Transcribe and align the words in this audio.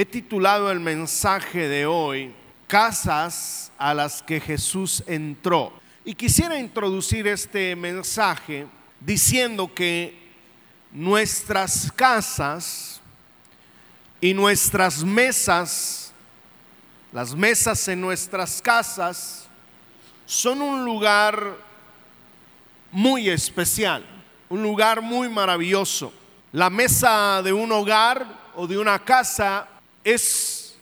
He 0.00 0.06
titulado 0.06 0.70
el 0.70 0.78
mensaje 0.78 1.66
de 1.66 1.84
hoy, 1.84 2.32
Casas 2.68 3.72
a 3.76 3.92
las 3.92 4.22
que 4.22 4.38
Jesús 4.38 5.02
entró. 5.08 5.72
Y 6.04 6.14
quisiera 6.14 6.56
introducir 6.56 7.26
este 7.26 7.74
mensaje 7.74 8.68
diciendo 9.00 9.74
que 9.74 10.16
nuestras 10.92 11.90
casas 11.90 13.00
y 14.20 14.34
nuestras 14.34 15.02
mesas, 15.02 16.12
las 17.10 17.34
mesas 17.34 17.88
en 17.88 18.00
nuestras 18.00 18.62
casas, 18.62 19.48
son 20.26 20.62
un 20.62 20.84
lugar 20.84 21.56
muy 22.92 23.28
especial, 23.28 24.06
un 24.48 24.62
lugar 24.62 25.02
muy 25.02 25.28
maravilloso. 25.28 26.12
La 26.52 26.70
mesa 26.70 27.42
de 27.42 27.52
un 27.52 27.72
hogar 27.72 28.24
o 28.54 28.64
de 28.64 28.78
una 28.78 29.00
casa 29.00 29.66
es 30.12 30.74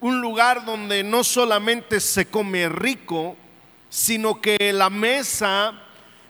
un 0.00 0.20
lugar 0.20 0.64
donde 0.64 1.02
no 1.02 1.24
solamente 1.24 1.98
se 2.00 2.26
come 2.26 2.68
rico, 2.68 3.36
sino 3.88 4.40
que 4.40 4.72
la 4.72 4.90
mesa 4.90 5.72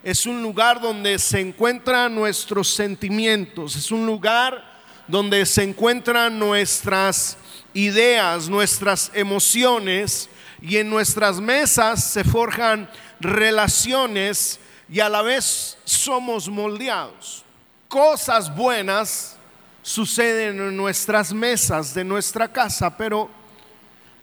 es 0.02 0.26
un 0.26 0.42
lugar 0.42 0.80
donde 0.80 1.18
se 1.18 1.40
encuentran 1.40 2.14
nuestros 2.14 2.68
sentimientos, 2.68 3.74
es 3.74 3.90
un 3.90 4.06
lugar 4.06 4.62
donde 5.08 5.44
se 5.44 5.64
encuentran 5.64 6.38
nuestras 6.38 7.36
ideas, 7.72 8.48
nuestras 8.48 9.10
emociones, 9.14 10.28
y 10.62 10.78
en 10.78 10.88
nuestras 10.88 11.40
mesas 11.40 12.04
se 12.04 12.24
forjan 12.24 12.88
relaciones 13.20 14.58
y 14.88 15.00
a 15.00 15.08
la 15.08 15.20
vez 15.20 15.76
somos 15.84 16.48
moldeados. 16.48 17.44
Cosas 17.88 18.54
buenas 18.54 19.36
suceden 19.84 20.58
en 20.58 20.76
nuestras 20.78 21.34
mesas 21.34 21.92
de 21.92 22.04
nuestra 22.04 22.50
casa, 22.50 22.96
pero 22.96 23.28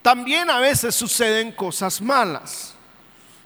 también 0.01 0.49
a 0.49 0.59
veces 0.59 0.95
suceden 0.95 1.51
cosas 1.51 2.01
malas. 2.01 2.73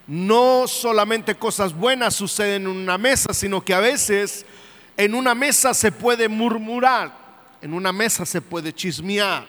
No 0.08 0.66
solamente 0.66 1.36
cosas 1.36 1.74
buenas 1.74 2.16
suceden 2.16 2.62
en 2.62 2.68
una 2.70 2.98
mesa, 2.98 3.34
sino 3.34 3.64
que 3.64 3.74
a 3.74 3.82
veces 3.82 4.46
en 4.96 5.14
una 5.14 5.36
mesa 5.36 5.74
se 5.74 5.92
puede 5.92 6.30
murmurar, 6.30 7.12
en 7.62 7.74
una 7.74 7.92
mesa 7.92 8.26
se 8.26 8.42
puede 8.42 8.72
chismear, 8.72 9.46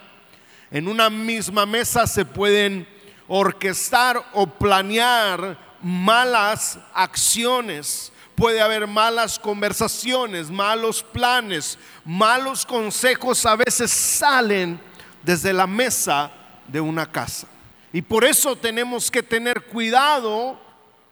en 0.72 0.88
una 0.88 1.08
misma 1.08 1.66
mesa 1.66 2.04
se 2.04 2.24
pueden 2.24 2.88
orquestar 3.28 4.24
o 4.32 4.44
planear 4.48 5.56
malas 5.80 6.80
acciones 6.92 8.12
puede 8.36 8.60
haber 8.60 8.86
malas 8.86 9.38
conversaciones, 9.38 10.50
malos 10.50 11.02
planes, 11.02 11.78
malos 12.04 12.64
consejos 12.64 13.44
a 13.46 13.56
veces 13.56 13.90
salen 13.90 14.78
desde 15.22 15.52
la 15.52 15.66
mesa 15.66 16.30
de 16.68 16.80
una 16.80 17.10
casa. 17.10 17.48
Y 17.92 18.02
por 18.02 18.24
eso 18.24 18.54
tenemos 18.54 19.10
que 19.10 19.22
tener 19.22 19.64
cuidado 19.64 20.60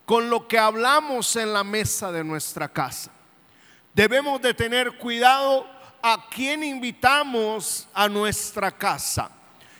con 0.04 0.28
lo 0.28 0.46
que 0.46 0.58
hablamos 0.58 1.34
en 1.36 1.52
la 1.52 1.64
mesa 1.64 2.12
de 2.12 2.22
nuestra 2.22 2.68
casa. 2.68 3.10
Debemos 3.94 4.42
de 4.42 4.52
tener 4.52 4.98
cuidado 4.98 5.66
a 6.02 6.26
quién 6.28 6.62
invitamos 6.62 7.88
a 7.94 8.08
nuestra 8.08 8.70
casa. 8.70 9.30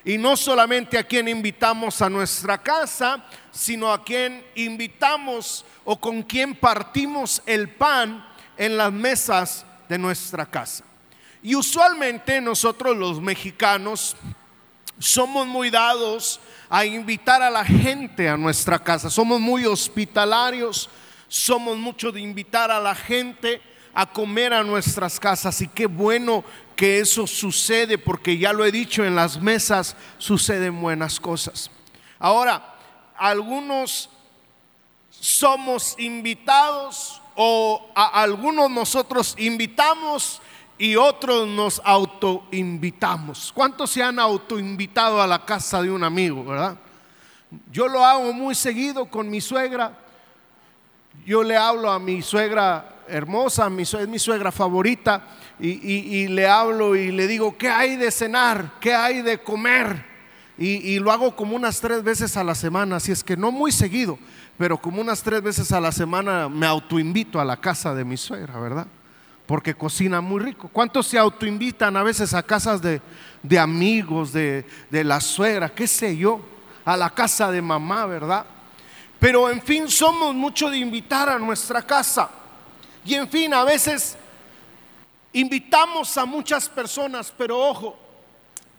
Y 0.05 0.19
no 0.19 0.37
solamente 0.37 0.99
a 0.99 1.05
quien 1.05 1.29
invitamos 1.29 2.03
a 2.03 2.11
nuestra 2.11 2.59
casa, 2.59 3.25
sino 3.51 3.91
a 3.91 4.05
quien 4.05 4.45
invitamos 4.55 5.65
o 5.85 5.99
con 5.99 6.23
quien 6.23 6.55
partimos 6.55 7.43
el 7.47 7.71
pan 7.71 8.27
en 8.57 8.77
las 8.77 8.93
mesas 8.93 9.65
de 9.89 9.99
nuestra 9.99 10.45
casa. 10.45 10.85
Y 11.43 11.55
usualmente 11.55 12.41
nosotros 12.41 12.97
los 12.97 13.21
mexicanos 13.21 14.17
somos 14.99 15.47
muy 15.47 15.71
dados 15.71 16.41
a 16.69 16.85
invitar 16.85 17.43
a 17.43 17.51
la 17.51 17.65
gente 17.65 18.29
a 18.29 18.37
nuestra 18.37 18.79
casa. 18.79 19.11
Somos 19.11 19.41
muy 19.41 19.65
hospitalarios, 19.65 20.89
somos 21.29 21.77
mucho 21.77 22.13
de 22.13 22.21
invitar 22.21 22.71
a 22.71 22.81
la 22.81 22.95
gente 22.95 23.61
a 23.95 24.07
comer 24.07 24.53
a 24.53 24.65
nuestras 24.65 25.21
casas 25.21 25.61
y 25.61 25.69
qué 25.69 25.87
bueno 25.87 26.45
que 26.75 26.99
eso 26.99 27.27
sucede 27.27 27.97
porque 27.97 28.37
ya 28.37 28.53
lo 28.53 28.65
he 28.65 28.73
dicho, 28.73 29.05
en 29.05 29.15
las 29.15 29.41
mesas 29.41 29.97
suceden 30.19 30.81
buenas 30.81 31.21
cosas. 31.21 31.71
Ahora, 32.19 32.75
algunos 33.17 34.11
somos 35.11 35.95
invitados 35.99 37.23
o 37.37 37.91
a 37.95 38.23
algunos 38.23 38.71
nosotros 38.71 39.35
invitamos 39.39 40.43
y 40.77 40.97
otros 40.97 41.47
nos 41.47 41.81
autoinvitamos. 41.85 43.53
¿Cuántos 43.55 43.91
se 43.91 44.03
han 44.03 44.19
autoinvitado 44.19 45.23
a 45.23 45.27
la 45.27 45.45
casa 45.45 45.81
de 45.81 45.91
un 45.91 46.03
amigo, 46.03 46.45
verdad? 46.45 46.77
Yo 47.71 47.87
lo 47.87 48.05
hago 48.05 48.33
muy 48.33 48.57
seguido 48.57 49.07
con 49.07 49.31
mi 49.31 49.41
suegra. 49.41 49.97
Yo 51.25 51.45
le 51.45 51.57
hablo 51.57 51.91
a 51.91 52.01
mi 52.01 52.23
suegra 52.23 52.94
hermosa, 53.09 53.71
es 53.79 54.09
mi 54.09 54.19
suegra 54.19 54.53
favorita, 54.53 55.23
y, 55.61 56.27
le 56.29 56.49
hablo 56.49 56.97
y 56.97 57.13
le 57.13 57.27
digo, 57.27 57.57
¿qué 57.57 57.69
hay 57.69 57.97
de 57.97 58.11
cenar? 58.11 58.73
¿Qué 58.81 58.95
hay 58.95 59.23
de 59.23 59.39
comer? 59.39 60.05
Y, 60.59 60.99
lo 60.99 61.11
hago 61.11 61.35
como 61.35 61.57
unas 61.57 61.81
tres 61.81 62.03
veces 62.03 62.37
a 62.37 62.45
la 62.45 62.55
semana, 62.55 62.97
así 62.97 63.13
es 63.13 63.25
que 63.25 63.37
no 63.37 63.51
muy 63.51 63.73
seguido, 63.73 64.19
pero 64.59 64.79
como 64.79 65.01
unas 65.01 65.23
tres 65.23 65.43
veces 65.43 65.73
a 65.73 65.81
la 65.81 65.93
semana 65.93 66.49
me 66.49 66.67
autoinvito 66.67 67.41
a 67.41 67.45
la 67.45 67.57
casa 67.57 67.95
de 67.95 68.05
mi 68.05 68.17
suegra, 68.17 68.59
¿verdad? 68.59 68.87
Porque 69.47 69.75
cocina 69.75 70.21
muy 70.21 70.41
rico. 70.41 70.69
¿Cuántos 70.73 71.07
se 71.07 71.19
autoinvitan 71.19 71.97
a 71.97 72.03
veces 72.03 72.33
a 72.33 72.43
casas 72.43 72.81
de, 72.81 73.03
de 73.43 73.59
amigos, 73.59 74.33
de, 74.33 74.65
de 74.91 75.05
la 75.05 75.21
suegra, 75.21 75.69
qué 75.69 75.87
sé 75.87 76.17
yo? 76.17 76.41
A 76.85 76.97
la 76.97 77.11
casa 77.11 77.51
de 77.51 77.61
mamá, 77.61 78.07
¿verdad? 78.07 78.47
Pero 79.19 79.51
en 79.51 79.61
fin, 79.63 79.89
somos 79.89 80.35
mucho 80.35 80.71
de 80.71 80.79
invitar 80.79 81.29
a 81.29 81.39
nuestra 81.39 81.83
casa. 81.83 82.31
Y 83.05 83.15
en 83.15 83.29
fin, 83.29 83.53
a 83.53 83.65
veces 83.65 84.17
invitamos 85.33 86.17
a 86.17 86.25
muchas 86.25 86.69
personas, 86.69 87.33
pero 87.37 87.59
ojo, 87.59 87.99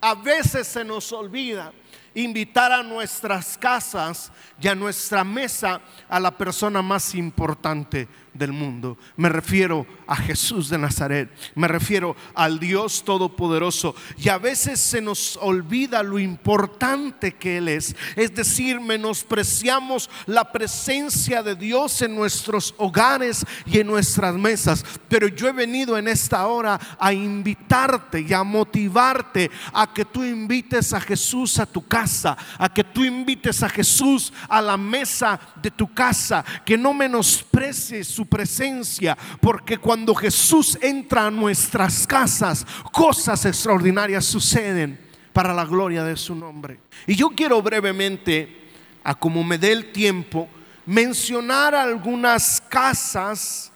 a 0.01 0.15
veces 0.15 0.67
se 0.67 0.83
nos 0.83 1.11
olvida 1.11 1.71
invitar 2.13 2.71
a 2.71 2.81
nuestras 2.81 3.57
casas 3.57 4.31
y 4.59 4.67
a 4.67 4.75
nuestra 4.75 5.23
mesa 5.23 5.81
a 6.07 6.19
la 6.19 6.31
persona 6.31 6.81
más 6.81 7.13
importante 7.13 8.07
del 8.35 8.51
mundo. 8.51 8.97
Me 9.15 9.29
refiero 9.29 9.87
a 10.05 10.15
Jesús 10.15 10.69
de 10.69 10.77
Nazaret, 10.77 11.29
me 11.55 11.67
refiero 11.67 12.15
al 12.33 12.59
Dios 12.59 13.03
Todopoderoso. 13.03 13.95
Y 14.17 14.29
a 14.29 14.37
veces 14.37 14.79
se 14.79 15.01
nos 15.01 15.37
olvida 15.37 16.03
lo 16.03 16.19
importante 16.19 17.33
que 17.33 17.57
Él 17.57 17.69
es. 17.69 17.95
Es 18.15 18.35
decir, 18.35 18.79
menospreciamos 18.79 20.09
la 20.25 20.51
presencia 20.51 21.41
de 21.41 21.55
Dios 21.55 22.01
en 22.01 22.15
nuestros 22.15 22.75
hogares 22.77 23.45
y 23.65 23.79
en 23.79 23.87
nuestras 23.87 24.35
mesas. 24.35 24.83
Pero 25.07 25.27
yo 25.27 25.47
he 25.47 25.53
venido 25.53 25.97
en 25.97 26.07
esta 26.07 26.45
hora 26.47 26.79
a 26.99 27.13
invitarte 27.13 28.21
y 28.21 28.33
a 28.33 28.43
motivarte 28.43 29.49
a 29.73 29.91
que 29.93 30.05
tú 30.05 30.23
invites 30.23 30.93
a 30.93 30.99
Jesús 30.99 31.57
a 31.59 31.65
tu 31.65 31.85
casa, 31.87 32.37
a 32.57 32.71
que 32.73 32.83
tú 32.83 33.03
invites 33.03 33.63
a 33.63 33.69
Jesús 33.69 34.33
a 34.49 34.61
la 34.61 34.77
mesa 34.77 35.39
de 35.61 35.71
tu 35.71 35.93
casa, 35.93 36.43
que 36.65 36.77
no 36.77 36.93
menosprecies 36.93 38.07
su 38.07 38.24
presencia, 38.25 39.17
porque 39.41 39.77
cuando 39.77 40.13
Jesús 40.13 40.77
entra 40.81 41.27
a 41.27 41.31
nuestras 41.31 42.05
casas, 42.05 42.65
cosas 42.91 43.45
extraordinarias 43.45 44.25
suceden 44.25 44.99
para 45.33 45.53
la 45.53 45.65
gloria 45.65 46.03
de 46.03 46.15
su 46.15 46.33
nombre. 46.35 46.79
Y 47.07 47.15
yo 47.15 47.29
quiero 47.29 47.61
brevemente, 47.61 48.71
a 49.03 49.15
como 49.15 49.43
me 49.43 49.57
dé 49.57 49.71
el 49.71 49.91
tiempo, 49.91 50.47
mencionar 50.85 51.75
algunas 51.75 52.61
casas 52.61 53.71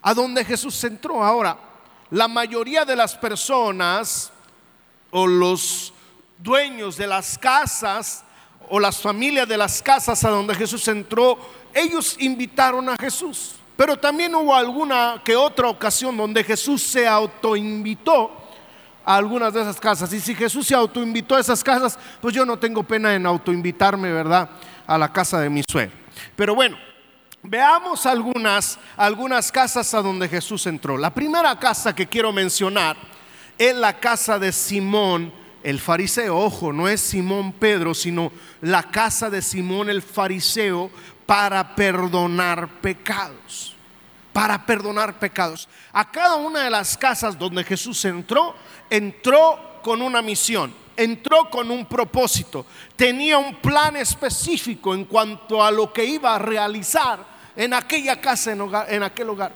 a 0.00 0.14
donde 0.14 0.44
Jesús 0.44 0.82
entró. 0.84 1.22
Ahora, 1.22 1.58
la 2.10 2.28
mayoría 2.28 2.84
de 2.84 2.96
las 2.96 3.16
personas 3.16 4.32
o 5.10 5.26
los 5.26 5.92
dueños 6.38 6.96
de 6.96 7.06
las 7.06 7.36
casas 7.38 8.24
o 8.68 8.80
las 8.80 9.00
familias 9.00 9.48
de 9.48 9.56
las 9.56 9.82
casas 9.82 10.24
a 10.24 10.30
donde 10.30 10.54
Jesús 10.54 10.86
entró, 10.88 11.38
ellos 11.74 12.16
invitaron 12.18 12.88
a 12.88 12.96
Jesús. 12.96 13.56
Pero 13.76 13.96
también 13.96 14.34
hubo 14.34 14.54
alguna 14.54 15.20
que 15.22 15.36
otra 15.36 15.68
ocasión 15.68 16.16
donde 16.16 16.42
Jesús 16.42 16.82
se 16.82 17.06
autoinvitó 17.06 18.30
a 19.04 19.16
algunas 19.16 19.52
de 19.52 19.60
esas 19.60 19.78
casas. 19.78 20.12
Y 20.12 20.20
si 20.20 20.34
Jesús 20.34 20.66
se 20.66 20.74
autoinvitó 20.74 21.36
a 21.36 21.40
esas 21.40 21.62
casas, 21.62 21.98
pues 22.20 22.34
yo 22.34 22.46
no 22.46 22.58
tengo 22.58 22.82
pena 22.82 23.14
en 23.14 23.26
autoinvitarme, 23.26 24.10
¿verdad? 24.10 24.50
A 24.86 24.96
la 24.96 25.12
casa 25.12 25.40
de 25.40 25.50
mi 25.50 25.62
suegro. 25.62 25.94
Pero 26.34 26.54
bueno, 26.54 26.78
veamos 27.42 28.06
algunas, 28.06 28.78
algunas 28.96 29.52
casas 29.52 29.92
a 29.92 30.00
donde 30.00 30.28
Jesús 30.28 30.66
entró. 30.66 30.96
La 30.96 31.12
primera 31.12 31.58
casa 31.58 31.94
que 31.94 32.06
quiero 32.06 32.32
mencionar 32.32 32.96
es 33.58 33.74
la 33.74 33.98
casa 33.98 34.38
de 34.38 34.52
Simón 34.52 35.32
el 35.62 35.80
fariseo. 35.80 36.38
Ojo, 36.38 36.72
no 36.72 36.88
es 36.88 37.00
Simón 37.00 37.52
Pedro, 37.52 37.92
sino 37.92 38.32
la 38.60 38.84
casa 38.84 39.30
de 39.30 39.42
Simón 39.42 39.90
el 39.90 40.00
fariseo 40.00 40.90
para 41.26 41.74
perdonar 41.74 42.80
pecados. 42.80 43.74
Para 44.32 44.64
perdonar 44.64 45.18
pecados. 45.18 45.68
A 45.92 46.10
cada 46.10 46.36
una 46.36 46.64
de 46.64 46.70
las 46.70 46.96
casas 46.96 47.38
donde 47.38 47.64
Jesús 47.64 48.04
entró, 48.04 48.54
entró 48.88 49.80
con 49.82 50.00
una 50.02 50.22
misión, 50.22 50.74
entró 50.96 51.50
con 51.50 51.70
un 51.70 51.86
propósito, 51.86 52.66
tenía 52.96 53.38
un 53.38 53.56
plan 53.56 53.96
específico 53.96 54.94
en 54.94 55.04
cuanto 55.04 55.62
a 55.64 55.70
lo 55.70 55.92
que 55.92 56.04
iba 56.04 56.34
a 56.34 56.38
realizar 56.38 57.20
en 57.54 57.72
aquella 57.72 58.20
casa, 58.20 58.52
en, 58.52 58.62
en 58.88 59.02
aquel 59.02 59.30
hogar. 59.30 59.52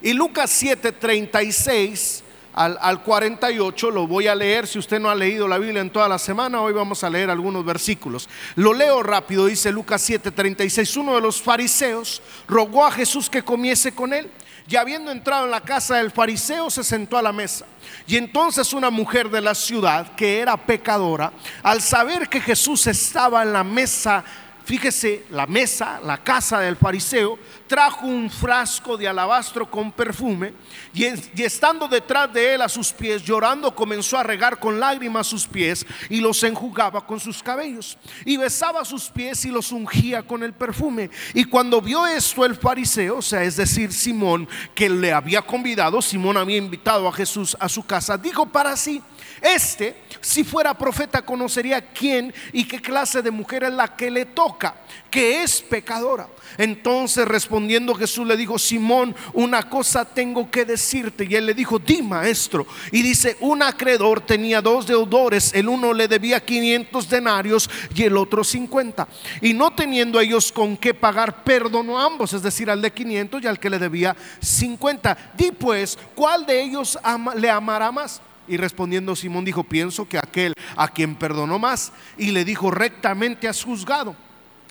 Y 0.00 0.12
Lucas 0.12 0.62
7:36 0.62 2.22
al, 2.54 3.02
48, 3.02 3.90
lo 3.90 4.06
voy 4.06 4.26
a 4.26 4.34
leer, 4.34 4.66
si 4.66 4.78
usted 4.78 5.00
no 5.00 5.08
ha 5.08 5.14
leído 5.14 5.48
la 5.48 5.58
Biblia 5.58 5.80
en 5.80 5.90
toda 5.90 6.08
la 6.08 6.18
semana, 6.18 6.60
hoy 6.60 6.72
vamos 6.72 7.02
a 7.02 7.08
leer 7.08 7.30
algunos 7.30 7.64
versículos. 7.64 8.28
Lo 8.56 8.74
leo 8.74 9.02
rápido, 9.02 9.46
dice 9.46 9.72
Lucas 9.72 10.02
7:36, 10.08 10.96
uno 10.98 11.14
de 11.14 11.22
los 11.22 11.40
fariseos 11.40 12.20
rogó 12.46 12.84
a 12.84 12.92
Jesús 12.92 13.30
que 13.30 13.42
comiese 13.42 13.94
con 13.94 14.12
él. 14.12 14.30
Y 14.68 14.76
habiendo 14.76 15.10
entrado 15.10 15.44
en 15.44 15.50
la 15.50 15.60
casa 15.60 15.96
del 15.96 16.12
fariseo, 16.12 16.70
se 16.70 16.84
sentó 16.84 17.18
a 17.18 17.22
la 17.22 17.32
mesa. 17.32 17.66
Y 18.06 18.16
entonces 18.16 18.72
una 18.72 18.90
mujer 18.90 19.28
de 19.28 19.40
la 19.40 19.54
ciudad, 19.54 20.14
que 20.14 20.38
era 20.38 20.56
pecadora, 20.56 21.32
al 21.62 21.80
saber 21.82 22.28
que 22.28 22.40
Jesús 22.40 22.86
estaba 22.86 23.42
en 23.42 23.52
la 23.52 23.64
mesa 23.64 24.24
fíjese, 24.64 25.24
la 25.30 25.46
mesa, 25.46 26.00
la 26.04 26.22
casa 26.22 26.60
del 26.60 26.76
fariseo, 26.76 27.38
trajo 27.66 28.06
un 28.06 28.30
frasco 28.30 28.96
de 28.96 29.08
alabastro 29.08 29.70
con 29.70 29.92
perfume 29.92 30.52
y, 30.92 31.04
estando 31.42 31.88
detrás 31.88 32.32
de 32.32 32.54
él 32.54 32.62
a 32.62 32.68
sus 32.68 32.92
pies, 32.92 33.22
llorando, 33.22 33.74
comenzó 33.74 34.18
a 34.18 34.22
regar 34.22 34.58
con 34.58 34.78
lágrimas 34.78 35.26
sus 35.26 35.46
pies 35.46 35.86
y 36.08 36.20
los 36.20 36.42
enjugaba 36.42 37.06
con 37.06 37.18
sus 37.18 37.42
cabellos 37.42 37.96
y 38.24 38.36
besaba 38.36 38.84
sus 38.84 39.08
pies 39.08 39.44
y 39.44 39.50
los 39.50 39.72
ungía 39.72 40.22
con 40.22 40.42
el 40.42 40.52
perfume. 40.52 41.10
Y 41.34 41.44
cuando 41.44 41.80
vio 41.80 42.06
esto 42.06 42.44
el 42.44 42.54
fariseo, 42.54 43.18
o 43.18 43.22
sea, 43.22 43.42
es 43.42 43.56
decir, 43.56 43.92
Simón, 43.92 44.48
que 44.74 44.88
le 44.88 45.12
había 45.12 45.42
convidado, 45.42 46.02
Simón 46.02 46.36
había 46.36 46.56
invitado 46.56 47.08
a 47.08 47.12
Jesús 47.12 47.56
a 47.58 47.68
su 47.68 47.84
casa, 47.84 48.16
dijo 48.16 48.46
para 48.46 48.76
sí, 48.76 49.02
este, 49.42 49.96
si 50.20 50.44
fuera 50.44 50.72
profeta, 50.72 51.22
conocería 51.22 51.80
quién 51.80 52.32
y 52.52 52.64
qué 52.64 52.80
clase 52.80 53.22
de 53.22 53.30
mujer 53.30 53.64
es 53.64 53.72
la 53.72 53.96
que 53.96 54.10
le 54.10 54.24
toca, 54.24 54.76
que 55.10 55.42
es 55.42 55.60
pecadora. 55.60 56.28
Entonces 56.58 57.26
respondiendo 57.26 57.94
Jesús 57.94 58.26
le 58.26 58.36
dijo, 58.36 58.58
Simón, 58.58 59.14
una 59.32 59.68
cosa 59.68 60.04
tengo 60.04 60.50
que 60.50 60.64
decirte. 60.64 61.26
Y 61.28 61.34
él 61.34 61.46
le 61.46 61.54
dijo, 61.54 61.78
di 61.78 62.02
maestro. 62.02 62.66
Y 62.90 63.02
dice, 63.02 63.36
un 63.40 63.62
acreedor 63.62 64.20
tenía 64.20 64.60
dos 64.60 64.86
deudores, 64.86 65.52
el 65.54 65.68
uno 65.68 65.92
le 65.92 66.08
debía 66.08 66.44
500 66.44 67.08
denarios 67.08 67.70
y 67.94 68.04
el 68.04 68.16
otro 68.16 68.44
50. 68.44 69.08
Y 69.40 69.54
no 69.54 69.72
teniendo 69.72 70.20
ellos 70.20 70.52
con 70.52 70.76
qué 70.76 70.94
pagar, 70.94 71.42
perdonó 71.42 71.98
a 71.98 72.04
ambos, 72.04 72.32
es 72.32 72.42
decir, 72.42 72.70
al 72.70 72.82
de 72.82 72.92
500 72.92 73.42
y 73.42 73.46
al 73.46 73.58
que 73.58 73.70
le 73.70 73.78
debía 73.78 74.16
50. 74.40 75.32
Di 75.36 75.50
pues, 75.52 75.98
¿cuál 76.14 76.46
de 76.46 76.62
ellos 76.62 76.98
le 77.36 77.50
amará 77.50 77.90
más? 77.90 78.20
Y 78.48 78.56
respondiendo 78.56 79.14
Simón 79.16 79.44
dijo, 79.44 79.64
pienso 79.64 80.08
que 80.08 80.18
aquel 80.18 80.54
a 80.76 80.88
quien 80.88 81.14
perdonó 81.14 81.58
más 81.58 81.92
y 82.18 82.32
le 82.32 82.44
dijo, 82.44 82.70
rectamente 82.70 83.48
has 83.48 83.62
juzgado. 83.62 84.16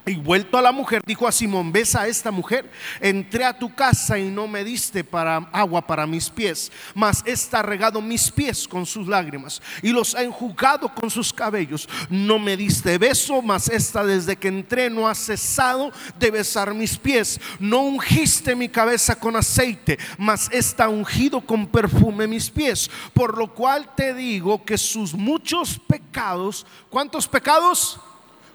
Y 0.03 0.15
vuelto 0.15 0.57
a 0.57 0.63
la 0.63 0.71
mujer, 0.71 1.03
dijo 1.06 1.27
a 1.27 1.31
Simón, 1.31 1.71
ves 1.71 1.95
a 1.95 2.07
esta 2.07 2.31
mujer, 2.31 2.71
entré 3.00 3.45
a 3.45 3.57
tu 3.57 3.74
casa 3.74 4.18
y 4.18 4.31
no 4.31 4.48
me 4.48 4.63
diste 4.63 5.03
para 5.03 5.38
agua 5.51 5.86
para 5.86 6.07
mis 6.07 6.27
pies, 6.27 6.71
mas 6.95 7.21
está 7.24 7.62
regado 7.62 8.01
mis 8.01 8.31
pies 8.31 8.68
con 8.68 8.88
sus 8.88 9.07
lágrimas 9.07 9.62
y 9.83 9.89
los 9.89 10.15
ha 10.15 10.24
enjugado 10.24 10.92
con 10.94 11.12
sus 11.12 11.31
cabellos. 11.31 11.88
No 12.09 12.39
me 12.39 12.57
diste 12.57 12.98
beso, 12.98 13.44
mas 13.44 13.69
esta 13.69 14.03
desde 14.03 14.36
que 14.36 14.48
entré 14.48 14.89
no 14.89 15.07
ha 15.07 15.13
cesado 15.13 15.92
de 16.18 16.31
besar 16.31 16.74
mis 16.74 16.98
pies. 16.98 17.39
No 17.59 17.81
ungiste 17.81 18.56
mi 18.56 18.69
cabeza 18.69 19.15
con 19.15 19.36
aceite, 19.36 20.00
mas 20.18 20.50
está 20.51 20.89
ungido 20.89 21.42
con 21.42 21.68
perfume 21.68 22.25
mis 22.25 22.50
pies. 22.50 22.89
Por 23.13 23.38
lo 23.38 23.53
cual 23.53 23.94
te 23.95 24.15
digo 24.15 24.65
que 24.65 24.80
sus 24.80 25.13
muchos 25.13 25.77
pecados, 25.77 26.65
¿cuántos 26.89 27.27
pecados? 27.27 28.00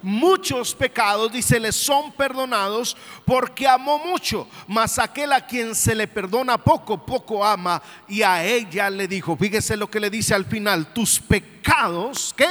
Muchos 0.06 0.72
pecados, 0.72 1.32
dice, 1.32 1.58
le 1.58 1.72
son 1.72 2.12
perdonados 2.12 2.96
porque 3.24 3.66
amó 3.66 3.98
mucho, 3.98 4.48
mas 4.68 5.00
aquel 5.00 5.32
a 5.32 5.44
quien 5.44 5.74
se 5.74 5.96
le 5.96 6.06
perdona 6.06 6.56
poco, 6.56 7.04
poco 7.04 7.44
ama. 7.44 7.82
Y 8.06 8.22
a 8.22 8.44
ella 8.44 8.88
le 8.88 9.08
dijo, 9.08 9.36
fíjese 9.36 9.76
lo 9.76 9.90
que 9.90 9.98
le 9.98 10.08
dice 10.08 10.32
al 10.32 10.44
final, 10.44 10.92
tus 10.92 11.18
pecados, 11.18 12.32
que 12.36 12.46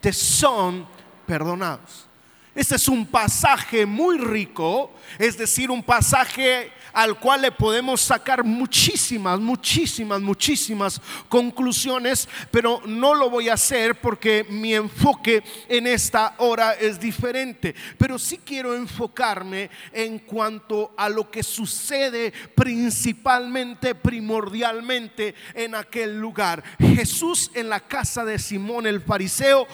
Te 0.00 0.12
son 0.12 0.86
perdonados. 1.26 2.08
Este 2.54 2.74
es 2.74 2.88
un 2.88 3.06
pasaje 3.06 3.86
muy 3.86 4.18
rico, 4.18 4.90
es 5.18 5.38
decir, 5.38 5.70
un 5.70 5.82
pasaje 5.82 6.72
al 6.92 7.18
cual 7.18 7.42
le 7.42 7.52
podemos 7.52 8.00
sacar 8.00 8.44
muchísimas, 8.44 9.38
muchísimas, 9.40 10.20
muchísimas 10.20 11.00
conclusiones, 11.28 12.28
pero 12.50 12.82
no 12.86 13.14
lo 13.14 13.30
voy 13.30 13.48
a 13.48 13.54
hacer 13.54 14.00
porque 14.00 14.46
mi 14.48 14.74
enfoque 14.74 15.42
en 15.68 15.86
esta 15.86 16.34
hora 16.38 16.74
es 16.74 17.00
diferente. 17.00 17.74
Pero 17.98 18.18
sí 18.18 18.40
quiero 18.44 18.74
enfocarme 18.74 19.70
en 19.92 20.18
cuanto 20.20 20.92
a 20.96 21.08
lo 21.08 21.30
que 21.30 21.42
sucede 21.42 22.32
principalmente, 22.54 23.94
primordialmente 23.94 25.34
en 25.54 25.74
aquel 25.74 26.18
lugar. 26.18 26.62
Jesús 26.78 27.50
en 27.54 27.68
la 27.68 27.80
casa 27.80 28.24
de 28.24 28.38
Simón 28.38 28.86
el 28.86 29.00
fariseo 29.00 29.66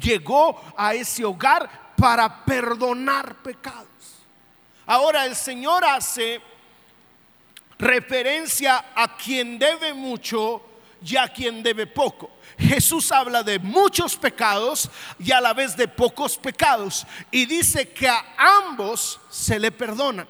llegó 0.00 0.60
a 0.76 0.94
ese 0.94 1.24
hogar 1.24 1.94
para 1.96 2.44
perdonar 2.44 3.36
pecados. 3.42 3.93
Ahora 4.86 5.24
el 5.26 5.34
Señor 5.34 5.84
hace 5.84 6.40
referencia 7.78 8.86
a 8.94 9.16
quien 9.16 9.58
debe 9.58 9.94
mucho 9.94 10.62
y 11.04 11.16
a 11.16 11.28
quien 11.28 11.62
debe 11.62 11.86
poco. 11.86 12.30
Jesús 12.58 13.10
habla 13.10 13.42
de 13.42 13.58
muchos 13.58 14.16
pecados 14.16 14.88
y 15.18 15.32
a 15.32 15.40
la 15.40 15.52
vez 15.52 15.76
de 15.76 15.88
pocos 15.88 16.36
pecados 16.36 17.06
y 17.30 17.46
dice 17.46 17.88
que 17.88 18.08
a 18.08 18.24
ambos 18.36 19.20
se 19.30 19.58
le 19.58 19.70
perdona. 19.70 20.26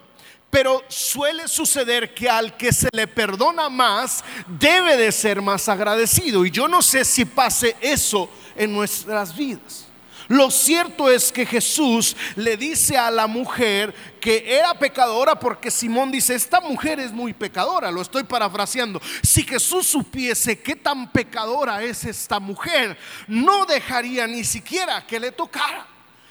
Pero 0.51 0.85
suele 0.89 1.49
suceder 1.49 2.15
que 2.15 2.29
al 2.31 2.57
que 2.57 2.73
se 2.73 2.89
le 2.93 3.09
perdona 3.09 3.69
más 3.69 4.25
debe 4.47 4.97
de 4.97 5.11
ser 5.11 5.43
más 5.43 5.69
agradecido. 5.69 6.47
Y 6.47 6.51
yo 6.51 6.69
no 6.69 6.81
sé 6.81 7.05
si 7.05 7.25
pase 7.25 7.77
eso 7.81 8.31
en 8.55 8.73
nuestras 8.73 9.37
vidas. 9.37 9.89
Lo 10.29 10.51
cierto 10.51 11.11
es 11.11 11.31
que 11.31 11.45
Jesús 11.45 12.17
le 12.37 12.57
dice 12.57 12.97
a 12.97 13.11
la 13.11 13.27
mujer 13.27 13.95
que 14.21 14.57
era 14.57 14.75
pecadora 14.79 15.39
porque 15.39 15.71
Simón 15.71 16.11
dice, 16.11 16.35
esta 16.35 16.61
mujer 16.61 16.99
es 16.99 17.13
muy 17.13 17.33
pecadora, 17.33 17.91
lo 17.91 18.01
estoy 18.01 18.25
parafraseando. 18.25 19.01
Si 19.23 19.43
Jesús 19.43 19.87
supiese 19.87 20.59
qué 20.61 20.77
tan 20.77 21.11
pecadora 21.13 21.83
es 21.83 22.05
esta 22.05 22.41
mujer, 22.41 22.97
no 23.29 23.67
dejaría 23.67 24.27
ni 24.27 24.45
siquiera 24.45 25.07
que 25.07 25.21
le 25.21 25.31
tocara. 25.33 25.87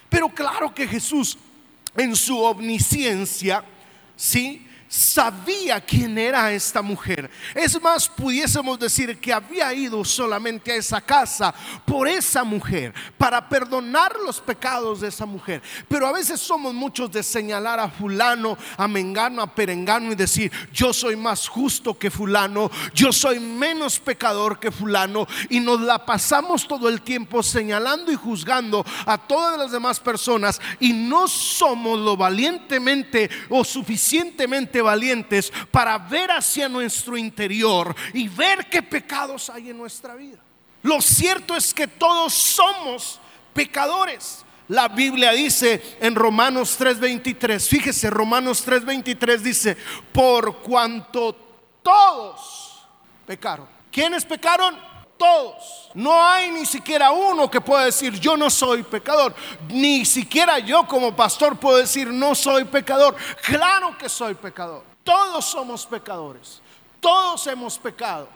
Pero 0.10 0.30
claro 0.30 0.74
que 0.74 0.88
Jesús 0.88 1.38
en 1.96 2.16
su 2.16 2.40
omnisciencia, 2.40 3.64
sí, 4.16 4.68
sabía 4.94 5.82
quién 5.82 6.20
era 6.20 6.52
esta 6.54 6.84
mujer. 6.84 7.30
Es 7.56 7.82
más, 7.82 8.08
pudiésemos 8.08 8.78
decir 8.78 9.20
que 9.20 9.34
había 9.34 9.74
ido 9.74 10.06
solamente 10.06 10.72
a 10.72 10.76
esa 10.76 11.02
casa 11.02 11.52
por 11.84 12.08
esa 12.08 12.44
mujer, 12.44 12.94
para 13.18 13.50
perdonar 13.50 14.16
los 14.24 14.40
pecados 14.40 15.02
de 15.02 15.08
esa 15.08 15.26
mujer. 15.26 15.64
Pero 15.88 16.06
a 16.06 16.12
veces 16.12 16.40
somos 16.40 16.76
muchos 16.76 17.12
de 17.12 17.24
señalar 17.24 17.80
a 17.80 17.90
fulano, 17.90 18.56
a 18.78 18.88
mengano, 18.88 19.42
a 19.42 19.48
perengano 19.48 20.12
y 20.12 20.16
decir, 20.16 20.52
yo 20.72 20.94
soy 20.94 21.16
más 21.16 21.48
justo 21.48 21.98
que 21.98 22.12
fulano, 22.12 22.70
yo 22.94 23.12
soy 23.12 23.40
menos 23.40 24.00
pecador 24.00 24.60
que 24.60 24.72
fulano. 24.72 25.26
Y 25.50 25.60
nos 25.60 25.82
la 25.82 26.06
pasamos 26.06 26.68
todo 26.68 26.88
el 26.88 27.02
tiempo 27.02 27.42
señalando 27.42 28.12
y 28.12 28.16
juzgando 28.16 28.86
a 29.08 29.18
todas 29.18 29.58
las 29.58 29.72
demás 29.72 30.00
personas 30.00 30.62
y 30.80 30.94
no 30.94 31.28
somos 31.28 31.98
lo 31.98 32.16
valientemente 32.16 33.28
o 33.50 33.64
suficientemente 33.64 34.83
valientes 34.84 35.52
para 35.72 35.98
ver 35.98 36.30
hacia 36.30 36.70
nuestro 36.70 37.18
interior 37.18 37.96
y 38.13 38.28
ver 38.28 38.70
qué 38.70 38.84
pecados 38.84 39.50
hay 39.50 39.72
en 39.72 39.78
nuestra 39.78 40.13
vida. 40.16 40.38
Lo 40.84 41.02
cierto 41.02 41.56
es 41.56 41.74
que 41.74 41.88
todos 41.88 42.34
somos 42.34 43.20
pecadores. 43.54 44.46
La 44.68 44.88
Biblia 44.88 45.32
dice 45.32 45.98
en 46.00 46.16
Romanos 46.16 46.78
3:23, 46.80 47.68
fíjese, 47.68 48.10
Romanos 48.10 48.66
3:23 48.66 49.38
dice, 49.40 49.78
por 50.12 50.60
cuanto 50.62 51.36
todos 51.82 52.86
pecaron. 53.25 53.68
¿Quiénes 53.92 54.25
pecaron? 54.25 54.93
Todos. 55.17 55.91
No 55.93 56.22
hay 56.25 56.51
ni 56.51 56.65
siquiera 56.65 57.12
uno 57.12 57.50
que 57.50 57.62
pueda 57.62 57.86
decir 57.86 58.20
yo 58.20 58.36
no 58.36 58.50
soy 58.50 58.84
pecador. 58.84 59.34
Ni 59.70 60.05
siquiera 60.05 60.60
yo 60.60 60.86
como 60.88 61.15
pastor 61.15 61.58
puedo 61.58 61.77
decir 61.77 62.08
no 62.08 62.36
soy 62.36 62.65
pecador. 62.65 63.15
Claro 63.41 63.98
que 63.98 64.10
soy 64.10 64.34
pecador. 64.34 64.84
Todos 65.03 65.46
somos 65.46 65.86
pecadores. 65.86 66.62
Todos 67.00 67.46
hemos 67.48 67.77
pecado. 67.77 68.27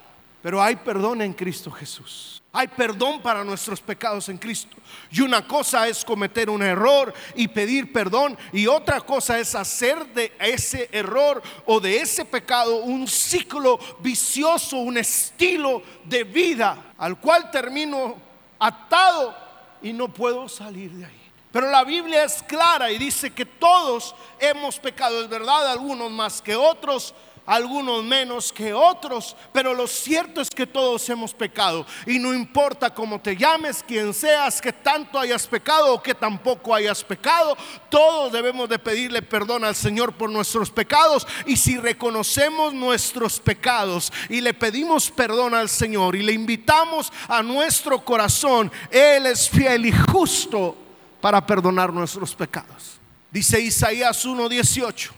Pero 0.42 0.62
hay 0.62 0.76
perdón 0.76 1.22
en 1.22 1.34
Cristo 1.34 1.72
Jesús. 1.72 2.42
Hay 2.60 2.70
perdón 2.70 3.22
para 3.22 3.44
nuestros 3.44 3.80
pecados 3.80 4.30
en 4.30 4.40
Cristo. 4.40 4.78
Y 5.12 5.22
una 5.22 5.48
cosa 5.48 5.88
es 5.88 6.04
cometer 6.04 6.50
un 6.50 6.64
error 6.64 7.14
y 7.36 7.48
pedir 7.48 7.94
perdón. 7.94 8.36
Y 8.52 8.66
otra 8.66 9.00
cosa 9.00 9.38
es 9.38 9.54
hacer 9.54 10.08
de 10.08 10.34
ese 10.40 10.90
error 10.92 11.44
o 11.68 11.80
de 11.80 12.02
ese 12.02 12.26
pecado 12.26 12.78
un 12.78 13.08
ciclo 13.08 13.78
vicioso, 14.00 14.78
un 14.78 14.98
estilo 14.98 15.84
de 16.04 16.24
vida 16.24 16.94
al 16.98 17.20
cual 17.20 17.52
termino 17.52 18.16
atado 18.58 19.38
y 19.84 19.94
no 19.94 20.12
puedo 20.12 20.50
salir 20.50 20.90
de 20.94 21.06
ahí. 21.06 21.32
Pero 21.52 21.70
la 21.70 21.84
Biblia 21.84 22.24
es 22.24 22.42
clara 22.42 22.90
y 22.90 22.98
dice 22.98 23.30
que 23.30 23.46
todos 23.46 24.16
hemos 24.40 24.80
pecado, 24.80 25.22
es 25.22 25.30
verdad, 25.30 25.72
algunos 25.72 26.10
más 26.10 26.42
que 26.42 26.56
otros, 26.56 27.14
algunos 27.48 28.04
menos 28.04 28.52
que 28.52 28.74
otros, 28.74 29.36
pero 29.54 29.74
lo 29.74 29.88
cierto 29.88 30.42
es 30.42 30.50
que 30.50 30.68
todos 30.68 31.08
hemos 31.10 31.34
pecado. 31.34 31.86
Y 32.06 32.20
no 32.20 32.34
importa 32.34 32.94
cómo 32.94 33.20
te 33.20 33.36
llames, 33.36 33.84
quién 33.88 34.14
seas, 34.14 34.62
que 34.62 34.74
tanto 34.74 35.18
hayas 35.18 35.48
pecado 35.48 35.94
o 35.94 36.04
que 36.04 36.14
tampoco 36.14 36.76
hayas 36.76 37.04
pecado, 37.04 37.58
todos 37.90 38.34
debemos 38.34 38.68
de 38.68 38.78
pedirle 38.78 39.22
perdón 39.22 39.64
al 39.64 39.76
Señor 39.76 40.14
por 40.14 40.30
nuestros 40.30 40.70
pecados. 40.70 41.26
Y 41.46 41.56
si 41.56 41.78
reconocemos 41.78 42.74
nuestros 42.74 43.40
pecados 43.40 44.12
y 44.30 44.42
le 44.42 44.54
pedimos 44.54 45.10
perdón 45.10 45.56
al 45.56 45.70
Señor 45.70 46.18
y 46.18 46.24
le 46.24 46.34
invitamos 46.34 47.12
a 47.30 47.42
nuestro 47.42 48.04
corazón, 48.04 48.70
Él 48.92 49.26
es 49.26 49.50
fiel 49.50 49.86
y 49.86 49.94
justo 49.94 50.76
para 51.22 51.46
perdonar 51.46 51.94
nuestros 51.94 52.36
pecados. 52.36 53.00
Dice 53.32 53.62
Isaías 53.62 54.26
1.18. 54.26 55.12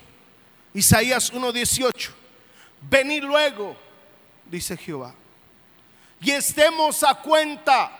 Isaías 0.73 1.33
1.18. 1.33 2.18
Venid 2.81 3.23
luego, 3.23 3.75
dice 4.45 4.77
Jehová, 4.77 5.13
y 6.21 6.31
estemos 6.31 7.03
a 7.03 7.15
cuenta. 7.15 7.91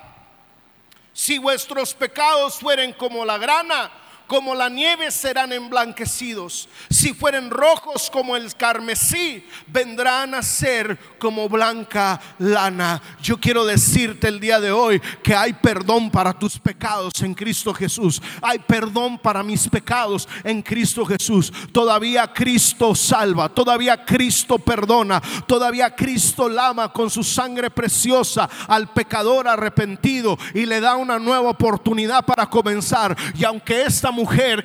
Si 1.14 1.38
vuestros 1.38 1.94
pecados 1.94 2.60
fueren 2.60 2.94
como 2.94 3.26
la 3.26 3.38
grana, 3.38 3.92
como 4.30 4.54
la 4.54 4.70
nieve 4.70 5.10
serán 5.10 5.52
emblanquecidos. 5.52 6.70
Si 6.90 7.14
fueren 7.16 7.50
rojos 7.50 8.12
como 8.12 8.38
el 8.38 8.56
carmesí, 8.56 9.44
vendrán 9.68 10.36
a 10.36 10.44
ser 10.44 10.98
como 11.18 11.50
blanca 11.50 12.22
lana. 12.38 13.02
Yo 13.24 13.40
quiero 13.40 13.66
decirte 13.66 14.28
el 14.28 14.40
día 14.40 14.60
de 14.60 14.72
hoy 14.72 15.02
que 15.24 15.36
hay 15.36 15.54
perdón 15.54 16.12
para 16.12 16.38
tus 16.38 16.60
pecados 16.60 17.12
en 17.24 17.34
Cristo 17.34 17.74
Jesús. 17.74 18.22
Hay 18.42 18.60
perdón 18.60 19.18
para 19.18 19.42
mis 19.42 19.68
pecados 19.68 20.30
en 20.44 20.62
Cristo 20.62 21.04
Jesús. 21.06 21.52
Todavía 21.72 22.32
Cristo 22.32 22.94
salva, 22.94 23.50
todavía 23.50 24.06
Cristo 24.06 24.60
perdona, 24.60 25.20
todavía 25.48 25.96
Cristo 25.96 26.48
lama 26.48 26.94
con 26.94 27.10
su 27.10 27.24
sangre 27.24 27.72
preciosa 27.72 28.48
al 28.68 28.94
pecador 28.94 29.48
arrepentido 29.48 30.38
y 30.54 30.68
le 30.68 30.80
da 30.80 30.96
una 30.98 31.18
nueva 31.18 31.50
oportunidad 31.50 32.24
para 32.24 32.48
comenzar. 32.48 33.18
Y 33.34 33.44
aunque 33.44 33.82
esta 33.82 34.12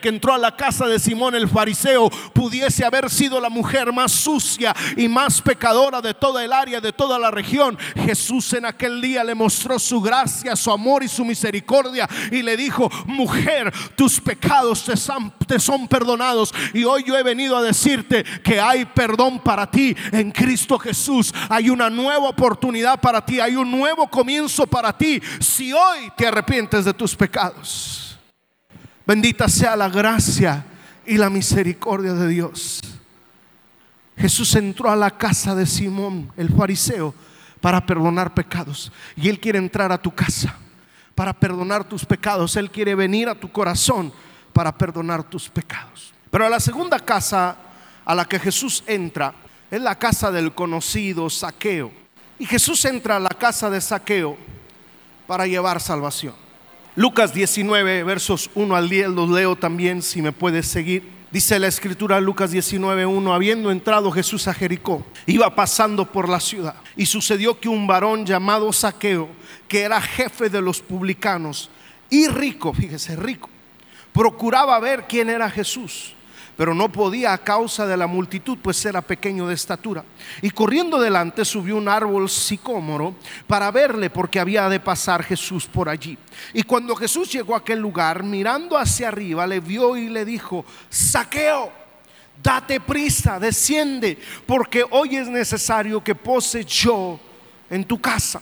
que 0.01 0.09
entró 0.09 0.35
a 0.35 0.39
la 0.39 0.57
casa 0.57 0.87
de 0.87 0.99
Simón 0.99 1.35
el 1.35 1.49
fariseo 1.49 2.11
pudiese 2.33 2.85
haber 2.85 3.11
sido 3.11 3.41
la 3.41 3.49
mujer 3.49 3.93
más 3.93 4.13
sucia 4.13 4.75
y 4.97 5.09
más 5.09 5.41
pecadora 5.41 6.01
de 6.01 6.15
toda 6.15 6.45
el 6.45 6.53
área, 6.53 6.81
de 6.81 6.93
toda 6.93 7.19
la 7.19 7.31
región, 7.31 7.79
Jesús 7.95 8.53
en 8.53 8.67
aquel 8.67 9.01
día 9.01 9.25
le 9.25 9.35
mostró 9.35 9.79
su 9.79 10.01
gracia, 10.01 10.57
su 10.57 10.71
amor 10.71 11.03
y 11.03 11.09
su 11.09 11.25
misericordia 11.25 12.09
y 12.31 12.43
le 12.43 12.57
dijo, 12.57 12.91
mujer, 13.07 13.73
tus 13.97 14.21
pecados 14.21 14.85
te 14.85 14.97
son, 14.97 15.33
te 15.47 15.59
son 15.59 15.89
perdonados. 15.89 16.53
Y 16.73 16.85
hoy 16.85 17.05
yo 17.05 17.17
he 17.17 17.23
venido 17.23 17.57
a 17.57 17.63
decirte 17.63 18.25
que 18.43 18.61
hay 18.61 18.85
perdón 18.85 19.39
para 19.39 19.71
ti 19.71 19.97
en 20.13 20.31
Cristo 20.31 20.79
Jesús. 20.79 21.33
Hay 21.49 21.71
una 21.71 21.91
nueva 21.91 22.29
oportunidad 22.29 23.01
para 23.01 23.25
ti, 23.25 23.41
hay 23.41 23.57
un 23.57 23.71
nuevo 23.71 24.09
comienzo 24.09 24.67
para 24.67 24.97
ti 24.97 25.21
si 25.41 25.73
hoy 25.73 26.13
te 26.17 26.27
arrepientes 26.27 26.85
de 26.85 26.95
tus 26.95 27.15
pecados. 27.15 28.04
Bendita 29.07 29.49
sea 29.49 29.77
la 29.77 29.89
gracia 29.89 30.65
y 31.07 31.17
la 31.17 31.29
misericordia 31.31 32.15
de 32.15 32.29
Dios. 32.29 32.81
Jesús 34.17 34.55
entró 34.55 34.91
a 34.91 34.97
la 34.97 35.11
casa 35.11 35.55
de 35.55 35.67
Simón, 35.67 36.33
el 36.37 36.49
fariseo, 36.51 37.15
para 37.61 37.85
perdonar 37.85 38.33
pecados. 38.35 38.93
Y 39.17 39.29
Él 39.29 39.41
quiere 39.41 39.59
entrar 39.59 39.91
a 39.93 39.99
tu 39.99 40.15
casa 40.15 40.55
para 41.15 41.33
perdonar 41.33 41.85
tus 41.85 42.05
pecados. 42.05 42.57
Él 42.57 42.71
quiere 42.71 42.95
venir 42.95 43.29
a 43.29 43.35
tu 43.35 43.51
corazón 43.51 44.13
para 44.53 44.77
perdonar 44.77 45.23
tus 45.25 45.49
pecados. 45.49 46.13
Pero 46.31 46.49
la 46.49 46.61
segunda 46.61 46.99
casa 46.99 47.57
a 48.05 48.15
la 48.15 48.25
que 48.25 48.39
Jesús 48.39 48.85
entra 48.87 49.35
es 49.71 49.81
la 49.81 49.99
casa 49.99 50.31
del 50.31 50.55
conocido 50.55 51.29
saqueo. 51.31 51.93
Y 52.39 52.47
Jesús 52.47 52.85
entra 52.85 53.17
a 53.17 53.21
la 53.21 53.31
casa 53.31 53.71
de 53.71 53.81
saqueo 53.81 54.37
para 55.27 55.47
llevar 55.47 55.81
salvación. 55.81 56.44
Lucas 56.97 57.35
19, 57.35 58.05
versos 58.05 58.51
1 58.55 58.77
al 58.77 58.89
10, 58.89 59.09
los 59.09 59.29
leo 59.29 59.57
también 59.57 60.01
si 60.01 60.23
me 60.23 60.31
puedes 60.31 60.69
seguir. 60.69 61.03
Dice 61.33 61.59
la 61.59 61.67
escritura 61.67 62.21
Lucas 62.21 62.53
19, 62.53 63.05
1, 63.05 63.35
habiendo 63.35 63.73
entrado 63.73 64.13
Jesús 64.13 64.47
a 64.47 64.55
Jericó, 64.55 65.05
iba 65.27 65.53
pasando 65.57 66.05
por 66.07 66.29
la 66.29 66.39
ciudad 66.39 66.77
y 66.97 67.07
sucedió 67.07 67.59
que 67.59 67.69
un 67.69 67.89
varón 67.89 68.25
llamado 68.25 68.73
Saqueo, 68.73 69.29
que 69.67 69.81
era 69.81 70.01
jefe 70.01 70.49
de 70.49 70.63
los 70.63 70.81
publicanos 70.81 71.69
y 72.11 72.29
rico, 72.29 72.73
fíjese, 72.73 73.17
rico, 73.17 73.51
procuraba 74.13 74.79
ver 74.79 75.07
quién 75.09 75.29
era 75.29 75.51
Jesús 75.51 76.14
pero 76.57 76.75
no 76.75 76.91
podía 76.91 77.33
a 77.33 77.39
causa 77.39 77.87
de 77.87 77.97
la 77.97 78.07
multitud, 78.07 78.59
pues 78.63 78.85
era 78.85 79.03
pequeño 79.03 79.47
de 79.47 79.55
estatura. 79.55 80.05
Y 80.43 80.51
corriendo 80.51 81.01
delante 81.01 81.45
subió 81.45 81.77
un 81.77 81.89
árbol 81.89 82.29
sicómoro 82.29 83.15
para 83.47 83.71
verle, 83.71 84.11
porque 84.11 84.41
había 84.41 84.69
de 84.69 84.81
pasar 84.81 85.23
Jesús 85.23 85.67
por 85.67 85.89
allí. 85.89 86.17
Y 86.53 86.63
cuando 86.63 86.95
Jesús 86.97 87.33
llegó 87.33 87.55
a 87.55 87.59
aquel 87.59 87.81
lugar, 87.81 88.23
mirando 88.23 88.79
hacia 88.79 89.09
arriba, 89.09 89.47
le 89.47 89.61
vio 89.61 89.97
y 89.97 90.09
le 90.09 90.25
dijo, 90.25 90.65
saqueo, 90.89 91.73
date 92.43 92.81
prisa, 92.81 93.39
desciende, 93.39 94.19
porque 94.47 94.85
hoy 94.91 95.17
es 95.17 95.29
necesario 95.29 96.03
que 96.03 96.15
pose 96.15 96.65
yo 96.65 97.19
en 97.71 97.85
tu 97.85 98.01
casa. 98.01 98.41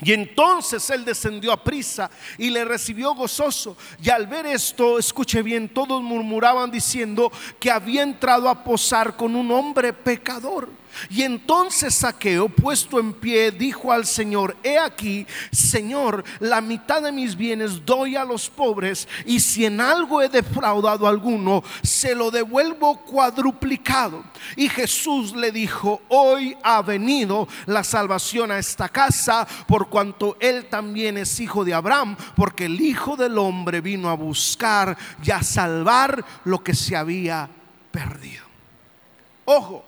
Y 0.00 0.12
entonces 0.12 0.88
él 0.90 1.04
descendió 1.04 1.52
a 1.52 1.62
prisa 1.62 2.10
y 2.36 2.50
le 2.50 2.64
recibió 2.64 3.14
gozoso. 3.14 3.76
Y 4.02 4.10
al 4.10 4.26
ver 4.26 4.46
esto, 4.46 4.98
escuche 4.98 5.42
bien, 5.42 5.68
todos 5.68 6.02
murmuraban 6.02 6.70
diciendo 6.70 7.32
que 7.58 7.70
había 7.70 8.02
entrado 8.02 8.48
a 8.48 8.62
posar 8.62 9.16
con 9.16 9.34
un 9.34 9.50
hombre 9.50 9.92
pecador. 9.92 10.68
Y 11.10 11.22
entonces 11.22 11.94
Saqueo, 11.94 12.48
puesto 12.48 12.98
en 12.98 13.12
pie, 13.12 13.50
dijo 13.50 13.92
al 13.92 14.06
Señor, 14.06 14.56
he 14.62 14.78
aquí, 14.78 15.26
Señor, 15.50 16.24
la 16.40 16.60
mitad 16.60 17.02
de 17.02 17.12
mis 17.12 17.36
bienes 17.36 17.84
doy 17.84 18.16
a 18.16 18.24
los 18.24 18.48
pobres, 18.48 19.08
y 19.24 19.40
si 19.40 19.64
en 19.64 19.80
algo 19.80 20.22
he 20.22 20.28
defraudado 20.28 21.06
a 21.06 21.10
alguno, 21.10 21.62
se 21.82 22.14
lo 22.14 22.30
devuelvo 22.30 22.98
cuadruplicado. 23.00 24.24
Y 24.56 24.68
Jesús 24.68 25.34
le 25.34 25.52
dijo, 25.52 26.02
hoy 26.08 26.56
ha 26.62 26.82
venido 26.82 27.48
la 27.66 27.84
salvación 27.84 28.50
a 28.50 28.58
esta 28.58 28.88
casa, 28.88 29.46
por 29.66 29.88
cuanto 29.88 30.36
él 30.40 30.66
también 30.66 31.18
es 31.18 31.40
hijo 31.40 31.64
de 31.64 31.74
Abraham, 31.74 32.16
porque 32.36 32.66
el 32.66 32.80
Hijo 32.80 33.16
del 33.16 33.38
Hombre 33.38 33.80
vino 33.80 34.08
a 34.08 34.14
buscar 34.14 34.96
y 35.22 35.30
a 35.30 35.42
salvar 35.42 36.24
lo 36.44 36.62
que 36.62 36.74
se 36.74 36.96
había 36.96 37.48
perdido. 37.90 38.44
Ojo, 39.44 39.84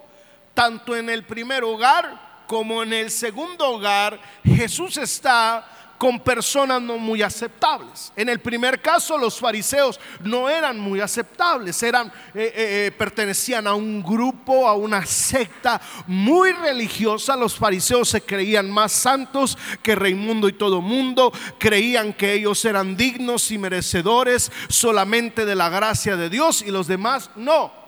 tanto 0.60 0.94
en 0.94 1.08
el 1.08 1.24
primer 1.24 1.64
hogar 1.64 2.44
como 2.46 2.82
en 2.82 2.92
el 2.92 3.10
segundo 3.10 3.66
hogar, 3.66 4.20
Jesús 4.44 4.98
está 4.98 5.66
con 5.96 6.20
personas 6.20 6.82
no 6.82 6.98
muy 6.98 7.22
aceptables. 7.22 8.12
En 8.14 8.28
el 8.28 8.40
primer 8.40 8.82
caso, 8.82 9.16
los 9.16 9.40
fariseos 9.40 9.98
no 10.22 10.50
eran 10.50 10.78
muy 10.78 11.00
aceptables, 11.00 11.82
eran, 11.82 12.08
eh, 12.08 12.12
eh, 12.34 12.52
eh, 12.54 12.90
pertenecían 12.90 13.66
a 13.66 13.72
un 13.72 14.02
grupo, 14.02 14.68
a 14.68 14.74
una 14.74 15.06
secta 15.06 15.80
muy 16.06 16.52
religiosa. 16.52 17.36
Los 17.36 17.54
fariseos 17.54 18.10
se 18.10 18.20
creían 18.20 18.70
más 18.70 18.92
santos 18.92 19.56
que 19.82 19.94
Raimundo 19.94 20.46
y 20.46 20.52
todo 20.52 20.82
mundo, 20.82 21.32
creían 21.58 22.12
que 22.12 22.34
ellos 22.34 22.62
eran 22.66 22.98
dignos 22.98 23.50
y 23.50 23.56
merecedores 23.56 24.52
solamente 24.68 25.46
de 25.46 25.54
la 25.54 25.70
gracia 25.70 26.16
de 26.16 26.28
Dios 26.28 26.60
y 26.60 26.70
los 26.70 26.86
demás 26.86 27.30
no 27.34 27.79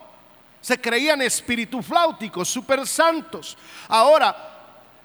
se 0.62 0.80
creían 0.80 1.20
espíritu 1.20 1.82
flauticos, 1.82 2.48
super 2.48 2.86
santos. 2.86 3.58
Ahora, 3.88 4.52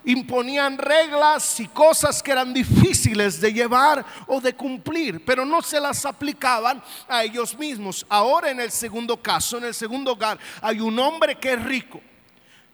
imponían 0.06 0.78
reglas 0.78 1.60
y 1.60 1.68
cosas 1.68 2.24
que 2.24 2.32
eran 2.32 2.54
difíciles 2.54 3.42
de 3.42 3.52
llevar 3.52 4.06
o 4.28 4.40
de 4.40 4.54
cumplir, 4.54 5.26
pero 5.26 5.44
no 5.46 5.62
se 5.62 5.82
las 5.82 6.06
aplicaban 6.06 6.82
a 7.10 7.24
ellos 7.24 7.58
mismos. 7.58 8.06
Ahora 8.08 8.50
en 8.50 8.62
el 8.62 8.72
segundo 8.72 9.22
caso, 9.22 9.58
en 9.58 9.66
el 9.66 9.74
segundo 9.74 10.14
hogar, 10.14 10.40
hay 10.62 10.80
un 10.80 10.98
hombre 10.98 11.36
que 11.36 11.54
es 11.54 11.64
rico. 11.64 12.00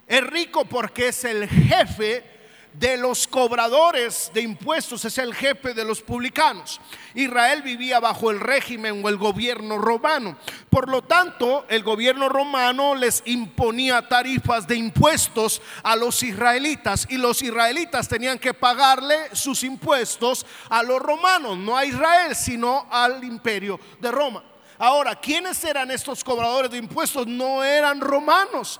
Es 0.05 0.21
rico 0.21 0.65
porque 0.65 1.07
es 1.07 1.23
el 1.23 1.47
jefe 1.47 2.32
de 2.73 2.97
los 2.97 3.27
cobradores 3.27 4.31
de 4.33 4.41
impuestos, 4.41 5.05
es 5.05 5.17
el 5.17 5.33
jefe 5.33 5.73
de 5.73 5.85
los 5.85 6.01
publicanos. 6.01 6.81
Israel 7.13 7.61
vivía 7.61 7.99
bajo 7.99 8.31
el 8.31 8.39
régimen 8.39 9.03
o 9.03 9.09
el 9.09 9.17
gobierno 9.17 9.77
romano. 9.77 10.35
Por 10.69 10.89
lo 10.89 11.03
tanto, 11.03 11.65
el 11.69 11.83
gobierno 11.83 12.29
romano 12.29 12.95
les 12.95 13.21
imponía 13.25 14.07
tarifas 14.07 14.67
de 14.67 14.75
impuestos 14.75 15.61
a 15.83 15.95
los 15.95 16.23
israelitas 16.23 17.05
y 17.09 17.17
los 17.17 17.41
israelitas 17.43 18.07
tenían 18.07 18.39
que 18.39 18.53
pagarle 18.53 19.35
sus 19.35 19.63
impuestos 19.63 20.45
a 20.69 20.81
los 20.81 20.99
romanos, 20.99 21.57
no 21.57 21.77
a 21.77 21.85
Israel, 21.85 22.35
sino 22.35 22.87
al 22.89 23.23
imperio 23.23 23.79
de 23.99 24.11
Roma. 24.11 24.43
Ahora, 24.79 25.15
¿quiénes 25.15 25.63
eran 25.63 25.91
estos 25.91 26.23
cobradores 26.23 26.71
de 26.71 26.77
impuestos? 26.77 27.27
No 27.27 27.63
eran 27.63 28.01
romanos. 28.01 28.79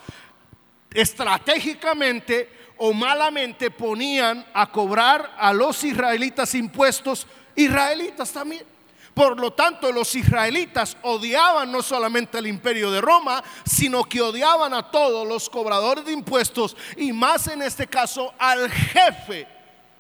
Estratégicamente 0.91 2.62
o 2.77 2.94
malamente 2.94 3.72
ponían 3.72 4.46
a 4.53 4.72
cobrar 4.72 5.36
a 5.38 5.53
los 5.53 5.84
israelitas 5.84 6.56
impuestos 6.56 7.27
israelitas 7.56 8.32
también. 8.32 8.65
Por 9.13 9.39
lo 9.39 9.53
tanto, 9.53 9.92
los 9.92 10.15
israelitas 10.15 10.98
odiaban 11.03 11.72
no 11.72 11.84
solamente 11.84 12.39
el 12.39 12.48
imperio 12.48 12.89
de 12.89 13.00
Roma, 13.00 13.44
sino 13.63 14.03
que 14.06 14.22
odiaban 14.22 14.74
a 14.74 14.89
todos 14.89 15.27
los 15.27 15.50
cobradores 15.50 16.06
de 16.06 16.13
impuestos 16.13 16.75
y 16.98 17.13
más 17.13 17.48
en 17.48 17.62
este 17.62 17.86
caso 17.86 18.34
al 18.39 18.72
jefe 18.72 19.48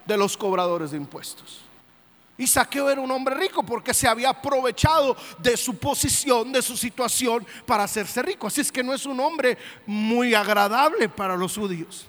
de 0.05 0.17
los 0.17 0.35
cobradores 0.35 0.91
de 0.91 0.97
impuestos. 0.97 1.61
Y 2.35 2.47
Saqueo 2.47 2.89
era 2.89 2.99
un 2.99 3.11
hombre 3.11 3.35
rico 3.35 3.61
porque 3.63 3.93
se 3.93 4.07
había 4.07 4.29
aprovechado 4.29 5.15
de 5.37 5.55
su 5.55 5.77
posición, 5.77 6.51
de 6.51 6.63
su 6.63 6.75
situación 6.75 7.45
para 7.67 7.83
hacerse 7.83 8.23
rico. 8.23 8.47
Así 8.47 8.61
es 8.61 8.71
que 8.71 8.83
no 8.83 8.93
es 8.93 9.05
un 9.05 9.19
hombre 9.19 9.59
muy 9.85 10.33
agradable 10.33 11.07
para 11.07 11.37
los 11.37 11.55
judíos. 11.55 12.07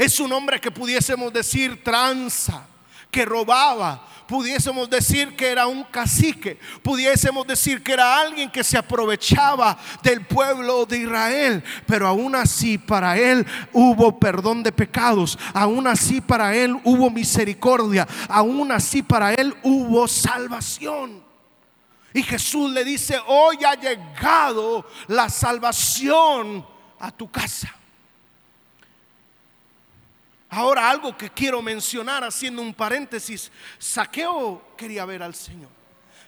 Es 0.00 0.18
un 0.18 0.32
hombre 0.32 0.58
que 0.58 0.70
pudiésemos 0.70 1.30
decir 1.30 1.84
tranza, 1.84 2.66
que 3.10 3.26
robaba, 3.26 4.02
pudiésemos 4.26 4.88
decir 4.88 5.36
que 5.36 5.48
era 5.48 5.66
un 5.66 5.84
cacique, 5.84 6.58
pudiésemos 6.82 7.46
decir 7.46 7.82
que 7.82 7.92
era 7.92 8.18
alguien 8.18 8.50
que 8.50 8.64
se 8.64 8.78
aprovechaba 8.78 9.76
del 10.02 10.24
pueblo 10.24 10.86
de 10.86 11.00
Israel, 11.00 11.62
pero 11.86 12.08
aún 12.08 12.34
así 12.34 12.78
para 12.78 13.18
él 13.18 13.46
hubo 13.74 14.18
perdón 14.18 14.62
de 14.62 14.72
pecados, 14.72 15.38
aún 15.52 15.86
así 15.86 16.22
para 16.22 16.56
él 16.56 16.80
hubo 16.82 17.10
misericordia, 17.10 18.08
aún 18.26 18.72
así 18.72 19.02
para 19.02 19.34
él 19.34 19.54
hubo 19.62 20.08
salvación. 20.08 21.22
Y 22.14 22.22
Jesús 22.22 22.72
le 22.72 22.84
dice, 22.84 23.20
hoy 23.26 23.58
ha 23.66 23.74
llegado 23.74 24.86
la 25.08 25.28
salvación 25.28 26.66
a 26.98 27.10
tu 27.10 27.30
casa. 27.30 27.79
Ahora 30.50 30.90
algo 30.90 31.16
que 31.16 31.30
quiero 31.30 31.62
mencionar 31.62 32.24
haciendo 32.24 32.60
un 32.60 32.74
paréntesis. 32.74 33.52
Saqueo 33.78 34.74
quería 34.76 35.04
ver 35.04 35.22
al 35.22 35.34
Señor. 35.34 35.70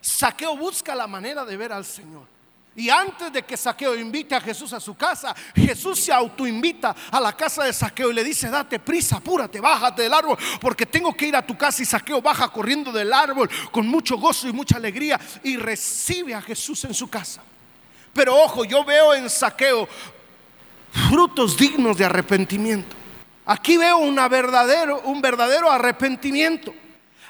Saqueo 0.00 0.56
busca 0.56 0.94
la 0.94 1.08
manera 1.08 1.44
de 1.44 1.56
ver 1.56 1.72
al 1.72 1.84
Señor. 1.84 2.30
Y 2.74 2.88
antes 2.88 3.32
de 3.32 3.42
que 3.42 3.56
Saqueo 3.56 3.94
invite 3.96 4.34
a 4.34 4.40
Jesús 4.40 4.72
a 4.72 4.80
su 4.80 4.94
casa, 4.94 5.34
Jesús 5.54 6.00
se 6.00 6.12
autoinvita 6.12 6.94
a 7.10 7.20
la 7.20 7.36
casa 7.36 7.64
de 7.64 7.72
Saqueo 7.72 8.10
y 8.10 8.14
le 8.14 8.24
dice, 8.24 8.48
date 8.48 8.78
prisa, 8.78 9.16
apúrate, 9.16 9.60
bájate 9.60 10.02
del 10.02 10.14
árbol, 10.14 10.38
porque 10.58 10.86
tengo 10.86 11.14
que 11.14 11.26
ir 11.26 11.36
a 11.36 11.46
tu 11.46 11.58
casa. 11.58 11.82
Y 11.82 11.84
Saqueo 11.84 12.22
baja 12.22 12.48
corriendo 12.48 12.90
del 12.90 13.12
árbol 13.12 13.50
con 13.70 13.86
mucho 13.86 14.16
gozo 14.16 14.48
y 14.48 14.52
mucha 14.52 14.76
alegría 14.76 15.20
y 15.42 15.56
recibe 15.56 16.34
a 16.34 16.40
Jesús 16.40 16.84
en 16.84 16.94
su 16.94 17.10
casa. 17.10 17.42
Pero 18.14 18.36
ojo, 18.36 18.64
yo 18.64 18.84
veo 18.84 19.14
en 19.14 19.28
Saqueo 19.28 19.86
frutos 21.10 21.56
dignos 21.56 21.98
de 21.98 22.04
arrepentimiento. 22.04 23.01
Aquí 23.52 23.76
veo 23.76 23.98
verdadero, 24.30 25.02
un 25.02 25.20
verdadero 25.20 25.70
arrepentimiento. 25.70 26.72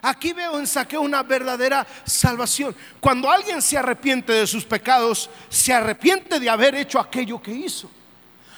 Aquí 0.03 0.33
veo 0.33 0.57
en 0.57 0.69
Saqueo 0.69 1.01
una 1.01 1.25
verdadera 1.25 1.85
salvación. 2.05 2.77
Cuando 3.01 3.29
alguien 3.29 3.61
se 3.61 3.77
arrepiente 3.77 4.33
de 4.33 4.47
sus 4.47 4.65
pecados, 4.65 5.29
se 5.49 5.73
arrepiente 5.73 6.39
de 6.39 6.49
haber 6.49 6.77
hecho 6.77 7.01
aquello 7.01 7.43
que 7.43 7.51
hizo. 7.51 7.91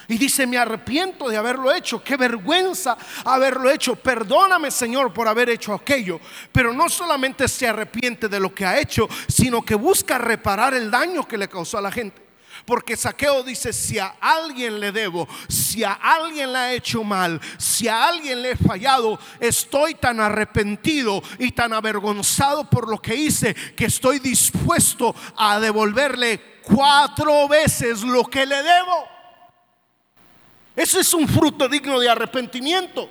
Y 0.08 0.18
dice, 0.18 0.46
me 0.46 0.58
arrepiento 0.58 1.30
de 1.30 1.38
haberlo 1.38 1.72
hecho. 1.72 2.04
Qué 2.04 2.18
vergüenza 2.18 2.98
haberlo 3.24 3.70
hecho. 3.70 3.96
Perdóname, 3.96 4.70
Señor, 4.70 5.14
por 5.14 5.26
haber 5.26 5.48
hecho 5.48 5.72
aquello. 5.72 6.20
Pero 6.52 6.70
no 6.70 6.90
solamente 6.90 7.48
se 7.48 7.66
arrepiente 7.66 8.28
de 8.28 8.40
lo 8.40 8.54
que 8.54 8.66
ha 8.66 8.78
hecho, 8.78 9.08
sino 9.26 9.62
que 9.62 9.74
busca 9.74 10.18
reparar 10.18 10.74
el 10.74 10.90
daño 10.90 11.26
que 11.26 11.38
le 11.38 11.48
causó 11.48 11.78
a 11.78 11.80
la 11.80 11.90
gente. 11.90 12.23
Porque 12.64 12.96
Saqueo 12.96 13.42
dice, 13.42 13.72
si 13.72 13.98
a 13.98 14.14
alguien 14.20 14.80
le 14.80 14.90
debo, 14.90 15.28
si 15.48 15.84
a 15.84 15.92
alguien 15.92 16.52
le 16.52 16.58
ha 16.58 16.72
hecho 16.72 17.04
mal, 17.04 17.40
si 17.58 17.88
a 17.88 18.08
alguien 18.08 18.40
le 18.40 18.52
he 18.52 18.56
fallado, 18.56 19.18
estoy 19.38 19.94
tan 19.94 20.18
arrepentido 20.18 21.22
y 21.38 21.52
tan 21.52 21.74
avergonzado 21.74 22.68
por 22.70 22.88
lo 22.88 23.00
que 23.02 23.14
hice 23.14 23.54
que 23.76 23.86
estoy 23.86 24.18
dispuesto 24.18 25.14
a 25.36 25.60
devolverle 25.60 26.60
cuatro 26.62 27.46
veces 27.48 28.02
lo 28.02 28.24
que 28.24 28.46
le 28.46 28.62
debo. 28.62 29.08
Eso 30.74 30.98
es 30.98 31.12
un 31.12 31.28
fruto 31.28 31.68
digno 31.68 32.00
de 32.00 32.08
arrepentimiento. 32.08 33.10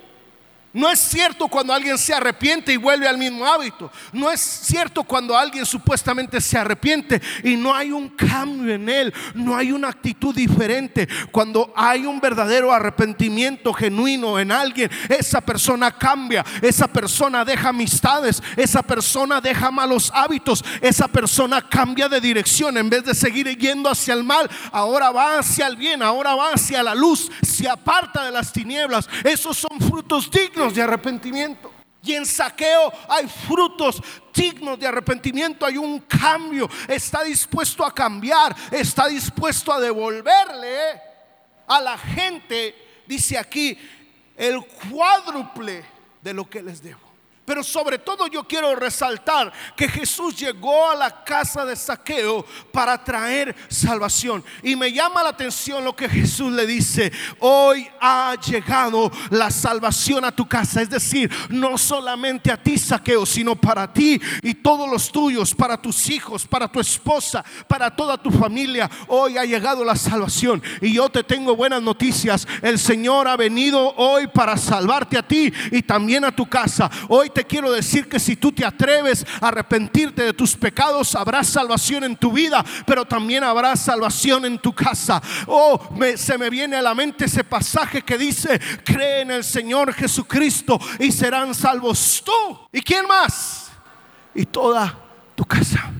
No 0.74 0.90
es 0.90 0.98
cierto 0.98 1.46
cuando 1.46 1.72
alguien 1.72 1.96
se 1.96 2.12
arrepiente 2.12 2.72
y 2.72 2.76
vuelve 2.76 3.06
al 3.06 3.16
mismo 3.16 3.46
hábito. 3.46 3.92
No 4.12 4.28
es 4.28 4.40
cierto 4.40 5.04
cuando 5.04 5.38
alguien 5.38 5.64
supuestamente 5.64 6.40
se 6.40 6.58
arrepiente 6.58 7.22
y 7.44 7.54
no 7.54 7.72
hay 7.72 7.92
un 7.92 8.08
cambio 8.08 8.74
en 8.74 8.88
él. 8.88 9.14
No 9.34 9.56
hay 9.56 9.70
una 9.70 9.88
actitud 9.88 10.34
diferente. 10.34 11.08
Cuando 11.30 11.72
hay 11.76 12.04
un 12.06 12.20
verdadero 12.20 12.72
arrepentimiento 12.72 13.72
genuino 13.72 14.40
en 14.40 14.50
alguien, 14.50 14.90
esa 15.08 15.40
persona 15.40 15.92
cambia. 15.92 16.44
Esa 16.60 16.88
persona 16.88 17.44
deja 17.44 17.68
amistades. 17.68 18.42
Esa 18.56 18.82
persona 18.82 19.40
deja 19.40 19.70
malos 19.70 20.10
hábitos. 20.12 20.64
Esa 20.80 21.06
persona 21.06 21.62
cambia 21.62 22.08
de 22.08 22.20
dirección. 22.20 22.76
En 22.76 22.90
vez 22.90 23.04
de 23.04 23.14
seguir 23.14 23.46
yendo 23.56 23.88
hacia 23.88 24.14
el 24.14 24.24
mal, 24.24 24.50
ahora 24.72 25.12
va 25.12 25.38
hacia 25.38 25.68
el 25.68 25.76
bien. 25.76 26.02
Ahora 26.02 26.34
va 26.34 26.54
hacia 26.54 26.82
la 26.82 26.96
luz. 26.96 27.30
Se 27.54 27.68
aparta 27.68 28.24
de 28.24 28.32
las 28.32 28.52
tinieblas. 28.52 29.08
Esos 29.22 29.56
son 29.56 29.80
frutos 29.80 30.30
dignos 30.30 30.74
de 30.74 30.82
arrepentimiento. 30.82 31.72
Y 32.02 32.12
en 32.12 32.26
saqueo 32.26 32.92
hay 33.08 33.26
frutos 33.26 34.02
dignos 34.34 34.78
de 34.78 34.86
arrepentimiento, 34.86 35.64
hay 35.64 35.78
un 35.78 36.00
cambio, 36.00 36.68
está 36.86 37.22
dispuesto 37.22 37.82
a 37.84 37.94
cambiar, 37.94 38.54
está 38.70 39.06
dispuesto 39.06 39.72
a 39.72 39.80
devolverle 39.80 41.00
a 41.66 41.80
la 41.80 41.96
gente, 41.96 42.74
dice 43.06 43.38
aquí, 43.38 43.78
el 44.36 44.60
cuádruple 44.90 45.82
de 46.20 46.34
lo 46.34 46.48
que 46.48 46.62
les 46.62 46.82
debo. 46.82 47.03
Pero 47.44 47.62
sobre 47.62 47.98
todo 47.98 48.26
yo 48.26 48.44
quiero 48.44 48.74
resaltar 48.74 49.52
que 49.76 49.88
Jesús 49.88 50.36
llegó 50.36 50.90
a 50.90 50.94
la 50.94 51.24
casa 51.24 51.64
de 51.64 51.76
Saqueo 51.76 52.44
para 52.72 53.02
traer 53.02 53.54
salvación. 53.68 54.42
Y 54.62 54.76
me 54.76 54.92
llama 54.92 55.22
la 55.22 55.30
atención 55.30 55.84
lo 55.84 55.94
que 55.94 56.08
Jesús 56.08 56.52
le 56.52 56.66
dice, 56.66 57.12
hoy 57.40 57.86
ha 58.00 58.34
llegado 58.36 59.10
la 59.30 59.50
salvación 59.50 60.24
a 60.24 60.34
tu 60.34 60.48
casa. 60.48 60.80
Es 60.80 60.88
decir, 60.88 61.30
no 61.50 61.76
solamente 61.76 62.50
a 62.50 62.62
ti 62.62 62.78
Saqueo, 62.78 63.26
sino 63.26 63.56
para 63.56 63.92
ti 63.92 64.20
y 64.42 64.54
todos 64.54 64.88
los 64.88 65.12
tuyos, 65.12 65.54
para 65.54 65.80
tus 65.80 66.08
hijos, 66.08 66.46
para 66.46 66.68
tu 66.68 66.80
esposa, 66.80 67.44
para 67.68 67.94
toda 67.94 68.16
tu 68.16 68.30
familia. 68.30 68.90
Hoy 69.08 69.36
ha 69.36 69.44
llegado 69.44 69.84
la 69.84 69.96
salvación. 69.96 70.62
Y 70.80 70.94
yo 70.94 71.10
te 71.10 71.22
tengo 71.22 71.54
buenas 71.56 71.82
noticias. 71.82 72.48
El 72.62 72.78
Señor 72.78 73.28
ha 73.28 73.36
venido 73.36 73.94
hoy 73.96 74.28
para 74.28 74.56
salvarte 74.56 75.18
a 75.18 75.22
ti 75.22 75.52
y 75.70 75.82
también 75.82 76.24
a 76.24 76.34
tu 76.34 76.46
casa. 76.46 76.90
Hoy 77.08 77.30
te 77.34 77.44
quiero 77.44 77.70
decir 77.72 78.08
que 78.08 78.18
si 78.18 78.36
tú 78.36 78.52
te 78.52 78.64
atreves 78.64 79.26
a 79.40 79.48
arrepentirte 79.48 80.22
de 80.22 80.32
tus 80.32 80.56
pecados, 80.56 81.14
habrá 81.14 81.44
salvación 81.44 82.04
en 82.04 82.16
tu 82.16 82.32
vida, 82.32 82.64
pero 82.86 83.04
también 83.04 83.44
habrá 83.44 83.76
salvación 83.76 84.46
en 84.46 84.58
tu 84.58 84.72
casa. 84.72 85.20
Oh, 85.46 85.80
se 86.16 86.38
me 86.38 86.48
viene 86.48 86.76
a 86.76 86.82
la 86.82 86.94
mente 86.94 87.26
ese 87.26 87.44
pasaje 87.44 88.02
que 88.02 88.16
dice, 88.16 88.60
cree 88.84 89.22
en 89.22 89.32
el 89.32 89.44
Señor 89.44 89.92
Jesucristo 89.92 90.78
y 90.98 91.12
serán 91.12 91.54
salvos 91.54 92.22
tú. 92.24 92.68
¿Y 92.72 92.80
quién 92.80 93.06
más? 93.06 93.70
Y 94.34 94.46
toda 94.46 94.98
tu 95.34 95.44
casa. 95.44 95.92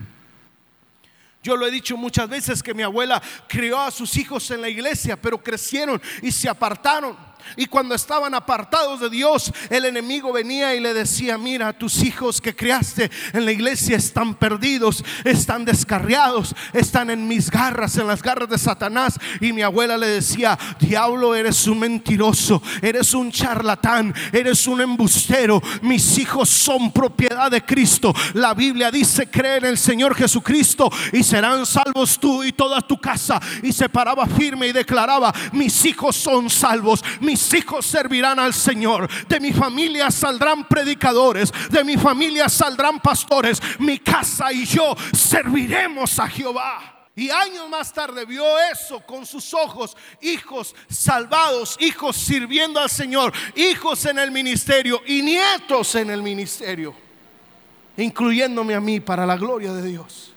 Yo 1.44 1.58
lo 1.58 1.66
he 1.66 1.70
dicho 1.70 1.98
muchas 1.98 2.26
veces 2.26 2.62
que 2.62 2.72
mi 2.72 2.82
abuela 2.82 3.22
crió 3.46 3.78
a 3.78 3.90
sus 3.90 4.16
hijos 4.16 4.50
en 4.50 4.62
la 4.62 4.68
iglesia, 4.70 5.20
pero 5.20 5.42
crecieron 5.42 6.00
y 6.22 6.32
se 6.32 6.48
apartaron. 6.48 7.33
Y 7.56 7.66
cuando 7.66 7.94
estaban 7.94 8.34
apartados 8.34 9.00
de 9.00 9.10
Dios, 9.10 9.52
el 9.70 9.84
enemigo 9.84 10.32
venía 10.32 10.74
y 10.74 10.80
le 10.80 10.94
decía, 10.94 11.38
mira, 11.38 11.72
tus 11.72 12.02
hijos 12.02 12.40
que 12.40 12.54
criaste 12.54 13.10
en 13.32 13.44
la 13.44 13.52
iglesia 13.52 13.96
están 13.96 14.34
perdidos, 14.34 15.04
están 15.24 15.64
descarriados, 15.64 16.54
están 16.72 17.10
en 17.10 17.26
mis 17.28 17.50
garras, 17.50 17.96
en 17.96 18.06
las 18.06 18.22
garras 18.22 18.48
de 18.48 18.58
Satanás. 18.58 19.18
Y 19.40 19.52
mi 19.52 19.62
abuela 19.62 19.96
le 19.96 20.06
decía, 20.08 20.58
diablo, 20.80 21.34
eres 21.34 21.66
un 21.66 21.80
mentiroso, 21.80 22.62
eres 22.82 23.14
un 23.14 23.30
charlatán, 23.30 24.14
eres 24.32 24.66
un 24.66 24.80
embustero. 24.80 25.62
Mis 25.82 26.18
hijos 26.18 26.48
son 26.48 26.92
propiedad 26.92 27.50
de 27.50 27.64
Cristo. 27.64 28.14
La 28.34 28.54
Biblia 28.54 28.90
dice, 28.90 29.30
cree 29.30 29.58
en 29.58 29.66
el 29.66 29.78
Señor 29.78 30.14
Jesucristo 30.14 30.90
y 31.12 31.22
serán 31.22 31.66
salvos 31.66 32.18
tú 32.18 32.42
y 32.42 32.52
toda 32.52 32.80
tu 32.80 33.00
casa. 33.00 33.40
Y 33.62 33.72
se 33.72 33.88
paraba 33.88 34.26
firme 34.26 34.68
y 34.68 34.72
declaraba, 34.72 35.32
mis 35.52 35.84
hijos 35.84 36.16
son 36.16 36.50
salvos. 36.50 37.04
Mis 37.34 37.52
hijos 37.54 37.84
servirán 37.84 38.38
al 38.38 38.54
Señor, 38.54 39.10
de 39.26 39.40
mi 39.40 39.52
familia 39.52 40.08
saldrán 40.08 40.68
predicadores, 40.68 41.52
de 41.68 41.82
mi 41.82 41.96
familia 41.96 42.48
saldrán 42.48 43.00
pastores, 43.00 43.60
mi 43.80 43.98
casa 43.98 44.52
y 44.52 44.64
yo 44.64 44.94
serviremos 45.12 46.16
a 46.20 46.28
Jehová. 46.28 47.08
Y 47.16 47.30
años 47.30 47.68
más 47.68 47.92
tarde 47.92 48.24
vio 48.24 48.44
eso 48.72 49.00
con 49.00 49.26
sus 49.26 49.52
ojos, 49.52 49.96
hijos 50.22 50.76
salvados, 50.88 51.76
hijos 51.80 52.14
sirviendo 52.14 52.78
al 52.78 52.88
Señor, 52.88 53.32
hijos 53.56 54.06
en 54.06 54.20
el 54.20 54.30
ministerio 54.30 55.00
y 55.04 55.20
nietos 55.20 55.96
en 55.96 56.10
el 56.10 56.22
ministerio, 56.22 56.94
incluyéndome 57.96 58.76
a 58.76 58.80
mí 58.80 59.00
para 59.00 59.26
la 59.26 59.36
gloria 59.36 59.72
de 59.72 59.88
Dios. 59.88 60.32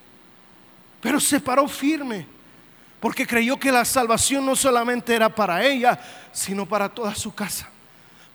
Pero 0.99 1.19
se 1.19 1.41
paró 1.41 1.67
firme 1.67 2.25
porque 2.99 3.27
creyó 3.27 3.57
que 3.57 3.71
la 3.71 3.85
salvación 3.85 4.45
no 4.45 4.55
solamente 4.55 5.15
era 5.15 5.33
para 5.33 5.65
ella, 5.65 5.99
sino 6.31 6.65
para 6.65 6.89
toda 6.89 7.13
su 7.15 7.33
casa 7.33 7.69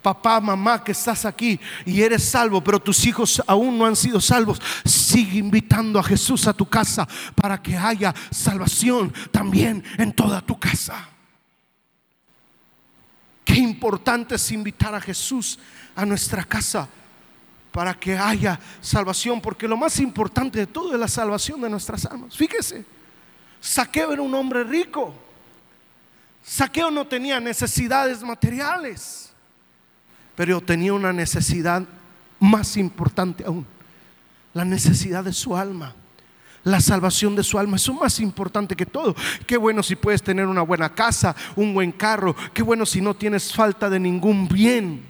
papá, 0.03 0.41
mamá 0.41 0.83
que 0.83 0.93
estás 0.93 1.25
aquí 1.25 1.59
y 1.87 2.03
eres 2.03 2.25
salvo, 2.25 2.63
pero 2.63 2.81
tus 2.81 3.07
hijos 3.07 3.43
aún 3.47 3.79
no 3.79 3.87
han 3.87 3.97
sido 3.97 4.21
salvos, 4.21 4.61
sigue 4.85 5.39
invitando 5.39 5.99
a 5.99 6.03
Jesús 6.03 6.47
a 6.47 6.53
tu 6.53 6.67
casa 6.67 7.09
para 7.35 7.63
que 7.63 7.77
haya 7.77 8.13
salvación 8.31 9.15
también 9.31 9.83
en 9.97 10.13
toda 10.13 10.41
tu 10.41 10.59
casa. 10.59 11.09
Qué 13.45 13.55
importante 13.55 14.35
es 14.35 14.51
invitar 14.51 14.95
a 14.95 15.01
Jesús 15.01 15.59
a 15.95 16.05
nuestra 16.05 16.45
casa 16.45 16.89
para 17.71 17.95
que 17.95 18.19
haya 18.19 18.61
salvación, 18.81 19.41
porque 19.41 19.67
lo 19.67 19.77
más 19.77 19.99
importante 19.99 20.59
de 20.59 20.67
todo 20.67 20.93
es 20.93 21.01
la 21.01 21.09
salvación 21.09 21.61
de 21.61 21.71
nuestras 21.71 22.05
almas. 22.05 22.37
Fíjese, 22.37 22.85
Saqueo 23.63 24.13
era 24.13 24.21
un 24.21 24.35
hombre 24.35 24.63
rico. 24.63 25.15
Saqueo 26.45 26.91
no 26.91 27.07
tenía 27.07 27.41
necesidades 27.41 28.23
materiales 28.23 29.33
pero 30.35 30.61
tenía 30.61 30.93
una 30.93 31.13
necesidad 31.13 31.85
más 32.41 32.77
importante 32.77 33.45
aún, 33.45 33.67
la 34.55 34.65
necesidad 34.65 35.25
de 35.25 35.33
su 35.33 35.57
alma. 35.57 35.95
La 36.65 36.81
salvación 36.81 37.35
de 37.35 37.43
su 37.43 37.59
alma 37.59 37.77
es 37.77 37.89
más 37.93 38.21
importante 38.21 38.77
que 38.77 38.87
todo. 38.87 39.17
Qué 39.49 39.57
bueno 39.57 39.83
si 39.83 39.97
puedes 39.97 40.23
tener 40.23 40.47
una 40.47 40.63
buena 40.63 40.95
casa, 40.95 41.35
un 41.57 41.75
buen 41.75 41.91
carro. 41.91 42.37
Qué 42.55 42.63
bueno 42.63 42.87
si 42.87 43.01
no 43.01 43.15
tienes 43.15 43.53
falta 43.53 43.91
de 43.91 43.99
ningún 43.99 44.47
bien. 44.47 45.05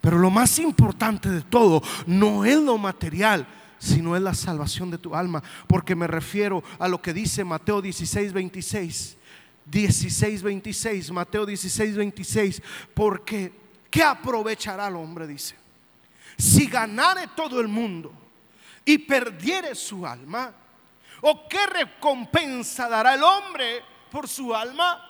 Pero 0.00 0.18
lo 0.18 0.28
más 0.30 0.58
importante 0.58 1.30
de 1.30 1.42
todo 1.42 1.80
no 2.08 2.44
es 2.44 2.56
lo 2.56 2.76
material, 2.76 3.46
sino 3.78 4.16
es 4.16 4.22
la 4.22 4.34
salvación 4.34 4.90
de 4.90 4.98
tu 4.98 5.14
alma. 5.14 5.42
Porque 5.66 5.94
me 5.94 6.06
refiero 6.06 6.62
a 6.78 6.88
lo 6.88 7.00
que 7.00 7.12
dice 7.12 7.44
Mateo 7.44 7.82
16, 7.82 8.32
26. 8.32 9.16
16, 9.66 10.42
26, 10.42 11.10
Mateo 11.10 11.44
16, 11.44 11.96
26. 11.96 12.62
Porque 12.94 13.52
¿qué 13.90 14.02
aprovechará 14.02 14.88
el 14.88 14.96
hombre? 14.96 15.26
Dice, 15.26 15.56
si 16.36 16.66
ganare 16.66 17.28
todo 17.34 17.60
el 17.60 17.68
mundo 17.68 18.12
y 18.84 18.98
perdiere 18.98 19.74
su 19.74 20.06
alma, 20.06 20.52
¿o 21.22 21.48
qué 21.48 21.66
recompensa 21.66 22.88
dará 22.88 23.14
el 23.14 23.22
hombre 23.22 23.82
por 24.10 24.28
su 24.28 24.54
alma? 24.54 25.02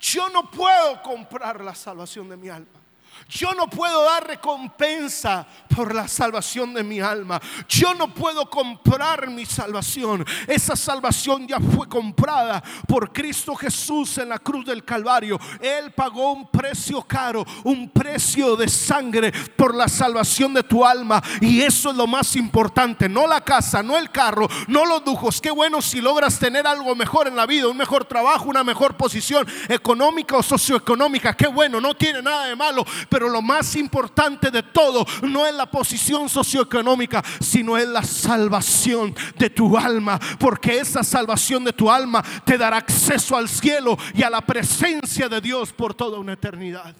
Yo 0.00 0.30
no 0.30 0.50
puedo 0.50 1.02
comprar 1.02 1.60
la 1.62 1.74
salvación 1.74 2.28
de 2.28 2.36
mi 2.36 2.48
alma. 2.48 2.79
Yo 3.28 3.54
no 3.54 3.68
puedo 3.68 4.04
dar 4.04 4.26
recompensa 4.26 5.46
por 5.74 5.94
la 5.94 6.08
salvación 6.08 6.74
de 6.74 6.82
mi 6.82 7.00
alma. 7.00 7.40
Yo 7.68 7.94
no 7.94 8.12
puedo 8.12 8.48
comprar 8.48 9.28
mi 9.28 9.46
salvación. 9.46 10.24
Esa 10.46 10.74
salvación 10.74 11.46
ya 11.46 11.58
fue 11.60 11.88
comprada 11.88 12.62
por 12.88 13.12
Cristo 13.12 13.54
Jesús 13.54 14.18
en 14.18 14.30
la 14.30 14.38
cruz 14.38 14.66
del 14.66 14.84
Calvario. 14.84 15.38
Él 15.60 15.92
pagó 15.92 16.32
un 16.32 16.48
precio 16.48 17.02
caro, 17.02 17.44
un 17.64 17.88
precio 17.90 18.56
de 18.56 18.68
sangre 18.68 19.32
por 19.56 19.74
la 19.74 19.88
salvación 19.88 20.54
de 20.54 20.62
tu 20.62 20.84
alma. 20.84 21.22
Y 21.40 21.60
eso 21.60 21.90
es 21.90 21.96
lo 21.96 22.06
más 22.06 22.34
importante. 22.36 23.08
No 23.08 23.26
la 23.26 23.40
casa, 23.40 23.82
no 23.82 23.96
el 23.96 24.10
carro, 24.10 24.48
no 24.66 24.84
los 24.84 25.04
lujos. 25.04 25.40
Qué 25.40 25.50
bueno 25.50 25.80
si 25.82 26.00
logras 26.00 26.38
tener 26.38 26.66
algo 26.66 26.94
mejor 26.94 27.28
en 27.28 27.36
la 27.36 27.46
vida, 27.46 27.68
un 27.68 27.76
mejor 27.76 28.04
trabajo, 28.04 28.48
una 28.48 28.64
mejor 28.64 28.96
posición 28.96 29.46
económica 29.68 30.36
o 30.36 30.42
socioeconómica. 30.42 31.36
Qué 31.36 31.46
bueno, 31.46 31.80
no 31.80 31.94
tiene 31.94 32.22
nada 32.22 32.46
de 32.46 32.56
malo 32.56 32.84
pero 33.10 33.28
lo 33.28 33.42
más 33.42 33.76
importante 33.76 34.50
de 34.50 34.62
todo 34.62 35.04
no 35.22 35.46
es 35.46 35.54
la 35.54 35.70
posición 35.70 36.28
socioeconómica, 36.28 37.22
sino 37.40 37.76
es 37.76 37.88
la 37.88 38.02
salvación 38.02 39.14
de 39.36 39.50
tu 39.50 39.76
alma, 39.76 40.18
porque 40.38 40.78
esa 40.78 41.02
salvación 41.02 41.64
de 41.64 41.72
tu 41.72 41.90
alma 41.90 42.24
te 42.44 42.56
dará 42.56 42.78
acceso 42.78 43.36
al 43.36 43.48
cielo 43.48 43.98
y 44.14 44.22
a 44.22 44.30
la 44.30 44.40
presencia 44.40 45.28
de 45.28 45.40
Dios 45.40 45.72
por 45.72 45.92
toda 45.92 46.18
una 46.18 46.34
eternidad. 46.34 46.94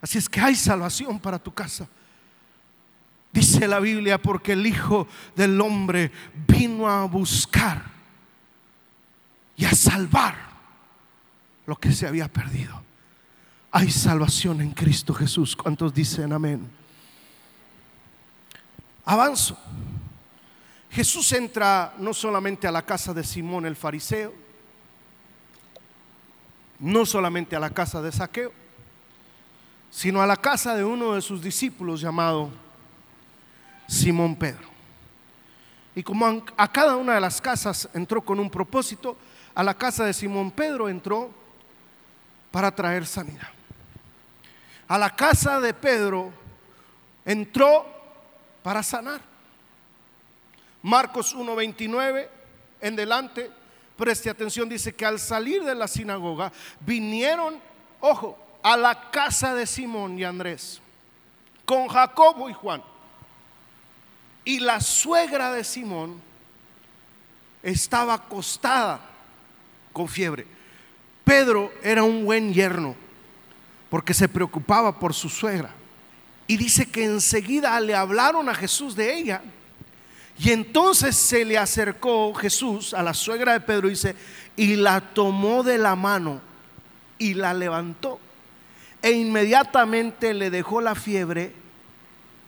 Así 0.00 0.18
es 0.18 0.28
que 0.28 0.40
hay 0.40 0.54
salvación 0.54 1.20
para 1.20 1.38
tu 1.38 1.52
casa. 1.52 1.86
Dice 3.32 3.68
la 3.68 3.78
Biblia, 3.78 4.20
porque 4.20 4.52
el 4.52 4.66
Hijo 4.66 5.06
del 5.36 5.60
Hombre 5.60 6.10
vino 6.48 6.88
a 6.88 7.04
buscar 7.04 7.84
y 9.56 9.66
a 9.66 9.74
salvar 9.74 10.34
lo 11.66 11.76
que 11.76 11.92
se 11.92 12.06
había 12.06 12.26
perdido. 12.26 12.82
Hay 13.72 13.88
salvación 13.90 14.60
en 14.60 14.72
Cristo 14.72 15.14
Jesús. 15.14 15.54
¿Cuántos 15.54 15.94
dicen 15.94 16.32
amén? 16.32 16.68
Avanzo. 19.04 19.56
Jesús 20.90 21.32
entra 21.32 21.94
no 21.98 22.12
solamente 22.12 22.66
a 22.66 22.72
la 22.72 22.82
casa 22.82 23.14
de 23.14 23.22
Simón 23.22 23.64
el 23.64 23.76
fariseo, 23.76 24.34
no 26.80 27.06
solamente 27.06 27.54
a 27.54 27.60
la 27.60 27.70
casa 27.70 28.02
de 28.02 28.10
Saqueo, 28.10 28.52
sino 29.88 30.20
a 30.20 30.26
la 30.26 30.36
casa 30.36 30.74
de 30.74 30.82
uno 30.82 31.14
de 31.14 31.22
sus 31.22 31.40
discípulos 31.40 32.00
llamado 32.00 32.50
Simón 33.86 34.34
Pedro. 34.34 34.68
Y 35.94 36.02
como 36.02 36.26
a 36.56 36.72
cada 36.72 36.96
una 36.96 37.14
de 37.14 37.20
las 37.20 37.40
casas 37.40 37.88
entró 37.94 38.20
con 38.20 38.40
un 38.40 38.50
propósito, 38.50 39.16
a 39.54 39.62
la 39.62 39.74
casa 39.74 40.04
de 40.04 40.12
Simón 40.12 40.50
Pedro 40.50 40.88
entró 40.88 41.30
para 42.50 42.74
traer 42.74 43.06
sanidad 43.06 43.59
a 44.90 44.98
la 44.98 45.14
casa 45.14 45.60
de 45.60 45.72
Pedro, 45.72 46.32
entró 47.24 47.86
para 48.60 48.82
sanar. 48.82 49.20
Marcos 50.82 51.32
1:29 51.32 52.28
en 52.80 52.96
delante, 52.96 53.52
preste 53.96 54.28
atención, 54.28 54.68
dice 54.68 54.92
que 54.92 55.06
al 55.06 55.20
salir 55.20 55.62
de 55.62 55.76
la 55.76 55.86
sinagoga 55.86 56.50
vinieron, 56.80 57.60
ojo, 58.00 58.36
a 58.64 58.76
la 58.76 59.12
casa 59.12 59.54
de 59.54 59.64
Simón 59.64 60.18
y 60.18 60.24
Andrés, 60.24 60.82
con 61.64 61.86
Jacobo 61.86 62.50
y 62.50 62.52
Juan. 62.52 62.82
Y 64.44 64.58
la 64.58 64.80
suegra 64.80 65.52
de 65.52 65.62
Simón 65.62 66.20
estaba 67.62 68.14
acostada 68.14 68.98
con 69.92 70.08
fiebre. 70.08 70.48
Pedro 71.22 71.70
era 71.80 72.02
un 72.02 72.24
buen 72.24 72.52
yerno 72.52 73.09
porque 73.90 74.14
se 74.14 74.28
preocupaba 74.28 74.98
por 74.98 75.12
su 75.12 75.28
suegra. 75.28 75.74
Y 76.46 76.56
dice 76.56 76.86
que 76.86 77.04
enseguida 77.04 77.78
le 77.80 77.94
hablaron 77.94 78.48
a 78.48 78.54
Jesús 78.54 78.96
de 78.96 79.14
ella. 79.14 79.42
Y 80.38 80.52
entonces 80.52 81.16
se 81.16 81.44
le 81.44 81.58
acercó 81.58 82.32
Jesús 82.34 82.94
a 82.94 83.02
la 83.02 83.12
suegra 83.12 83.52
de 83.52 83.60
Pedro 83.60 83.88
dice, 83.88 84.16
y 84.56 84.76
la 84.76 85.00
tomó 85.00 85.62
de 85.62 85.76
la 85.76 85.96
mano 85.96 86.40
y 87.18 87.34
la 87.34 87.52
levantó. 87.52 88.18
E 89.02 89.10
inmediatamente 89.10 90.32
le 90.32 90.50
dejó 90.50 90.80
la 90.80 90.94
fiebre. 90.94 91.52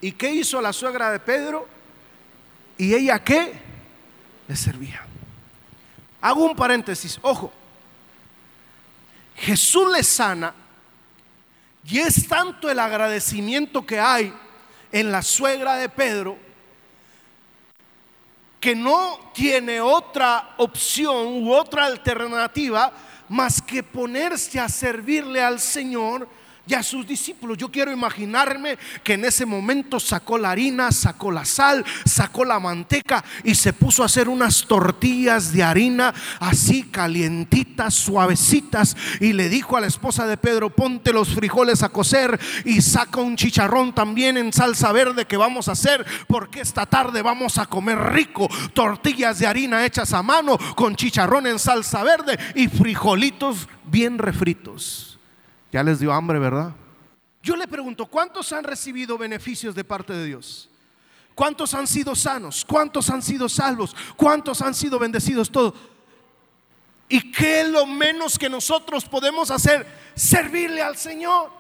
¿Y 0.01 0.13
qué 0.13 0.33
hizo 0.33 0.61
la 0.61 0.73
suegra 0.73 1.11
de 1.11 1.19
Pedro? 1.19 1.69
¿Y 2.79 2.95
ella 2.95 3.23
qué? 3.23 3.53
Le 4.49 4.57
servía. 4.57 5.03
Hago 6.21 6.45
un 6.45 6.57
paréntesis, 6.57 7.19
ojo. 7.23 7.53
Jesús 9.37 9.91
le 9.93 10.03
sana 10.03 10.55
y 11.85 11.99
es 11.99 12.29
tanto 12.29 12.71
el 12.71 12.79
agradecimiento 12.79 13.85
que 13.85 13.99
hay 13.99 14.33
en 14.91 15.11
la 15.11 15.23
suegra 15.23 15.77
de 15.77 15.89
Pedro 15.89 16.37
que 18.61 18.77
no 18.77 19.33
tiene 19.35 19.81
otra 19.81 20.55
opción 20.59 21.43
u 21.43 21.53
otra 21.53 21.85
alternativa 21.87 22.93
más 23.29 23.61
que 23.61 23.83
ponerse 23.83 24.61
a 24.61 24.69
servirle 24.69 25.43
al 25.43 25.59
Señor 25.59 26.29
y 26.67 26.75
a 26.75 26.83
sus 26.83 27.07
discípulos. 27.07 27.59
Yo 27.59 27.71
quiero 27.71 27.93
imaginarme 27.93 28.79
que 29.03 29.15
en 29.15 29.25
ese 29.25 29.47
momento 29.47 29.99
sacó 29.99 30.39
la 30.39 30.51
harina, 30.51 30.93
sacó 30.93 31.31
la 31.31 31.45
sal, 31.45 31.85
sacó 32.05 32.45
la 32.45 32.61
manteca 32.61 33.25
y 33.45 33.55
se 33.55 33.73
puso 33.73 34.03
a 34.03 34.07
hacer 34.07 34.29
unas 34.29 34.67
tortillas 34.67 35.53
de 35.53 35.63
harina 35.63 36.15
así 36.41 36.85
calientitas, 36.85 37.95
suavecitas 37.95 38.97
y 39.21 39.33
le 39.33 39.49
dijo 39.49 39.77
a 39.77 39.81
la 39.81 39.87
esposa 39.87 40.27
de 40.27 40.37
Pedro, 40.37 40.71
ponte 40.71 41.13
los 41.13 41.35
frijoles 41.35 41.83
a 41.83 41.89
cocer 41.89 42.39
y 42.65 42.81
saca 42.81 43.21
un 43.21 43.37
chicharrón 43.37 43.95
también 43.95 44.37
en 44.37 44.53
salsa 44.53 44.93
verde 44.93 45.27
que 45.27 45.37
vamos 45.37 45.69
a 45.69 45.73
hacer 45.73 46.05
porque 46.29 46.61
esta 46.61 46.87
tarde 46.87 47.23
vamos 47.23 47.59
a 47.59 47.67
comer 47.67 47.99
rico, 48.13 48.49
tortillas 48.73 49.39
de 49.39 49.47
harina 49.47 49.85
hechas 49.85 50.13
a 50.13 50.23
mano 50.23 50.59
con 50.77 50.97
chicharrón 50.97 51.47
en 51.47 51.59
salsa 51.59 52.03
verde 52.03 52.39
y 52.55 52.69
frijolitos 52.69 53.69
bien 53.85 54.19
refritos. 54.19 55.12
Ya 55.73 55.83
les 55.83 55.99
dio 55.99 56.13
hambre, 56.13 56.39
¿verdad? 56.39 56.73
Yo 57.43 57.57
le 57.57 57.67
pregunto, 57.67 58.07
¿cuántos 58.07 58.53
han 58.53 58.63
recibido 58.63 59.17
beneficios 59.19 59.75
de 59.75 59.83
parte 59.83 60.13
de 60.13 60.27
Dios? 60.27 60.69
¿Cuántos 61.35 61.73
han 61.73 61.87
sido 61.87 62.15
sanos? 62.15 62.65
¿Cuántos 62.65 63.09
han 63.09 63.23
sido 63.23 63.49
salvos? 63.49 63.97
¿Cuántos 64.17 64.61
han 64.61 64.75
sido 64.75 64.99
bendecidos? 64.99 65.51
Todos. 65.51 65.73
¿Y 67.09 67.33
qué 67.33 67.63
es 67.63 67.69
lo 67.69 67.87
menos 67.87 68.39
que 68.39 68.51
nosotros 68.51 69.07
podemos 69.07 69.51
hacer? 69.51 69.87
Servirle 70.15 70.83
al 70.83 70.97
Señor. 70.97 71.51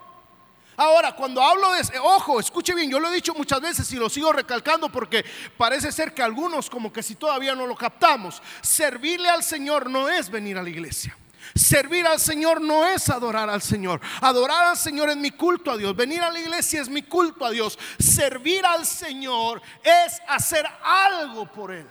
Ahora, 0.76 1.14
cuando 1.16 1.42
hablo 1.42 1.72
de, 1.72 1.98
ojo, 1.98 2.38
escuche 2.38 2.74
bien, 2.74 2.90
yo 2.90 3.00
lo 3.00 3.08
he 3.08 3.14
dicho 3.14 3.34
muchas 3.34 3.60
veces 3.60 3.90
y 3.92 3.96
lo 3.96 4.10
sigo 4.10 4.32
recalcando 4.32 4.90
porque 4.90 5.24
parece 5.56 5.90
ser 5.90 6.12
que 6.12 6.22
algunos 6.22 6.68
como 6.68 6.92
que 6.92 7.02
si 7.02 7.14
todavía 7.14 7.54
no 7.54 7.66
lo 7.66 7.76
captamos, 7.76 8.42
servirle 8.60 9.28
al 9.28 9.42
Señor 9.42 9.88
no 9.88 10.08
es 10.08 10.30
venir 10.30 10.58
a 10.58 10.62
la 10.62 10.70
iglesia. 10.70 11.16
Servir 11.54 12.06
al 12.06 12.20
Señor 12.20 12.60
no 12.60 12.86
es 12.86 13.08
adorar 13.08 13.50
al 13.50 13.62
Señor. 13.62 14.00
Adorar 14.20 14.64
al 14.64 14.76
Señor 14.76 15.10
es 15.10 15.16
mi 15.16 15.30
culto 15.30 15.70
a 15.70 15.76
Dios. 15.76 15.96
Venir 15.96 16.22
a 16.22 16.30
la 16.30 16.38
iglesia 16.38 16.80
es 16.80 16.88
mi 16.88 17.02
culto 17.02 17.44
a 17.44 17.50
Dios. 17.50 17.78
Servir 17.98 18.64
al 18.64 18.86
Señor 18.86 19.60
es 19.82 20.20
hacer 20.28 20.66
algo 20.84 21.50
por 21.50 21.72
Él. 21.72 21.86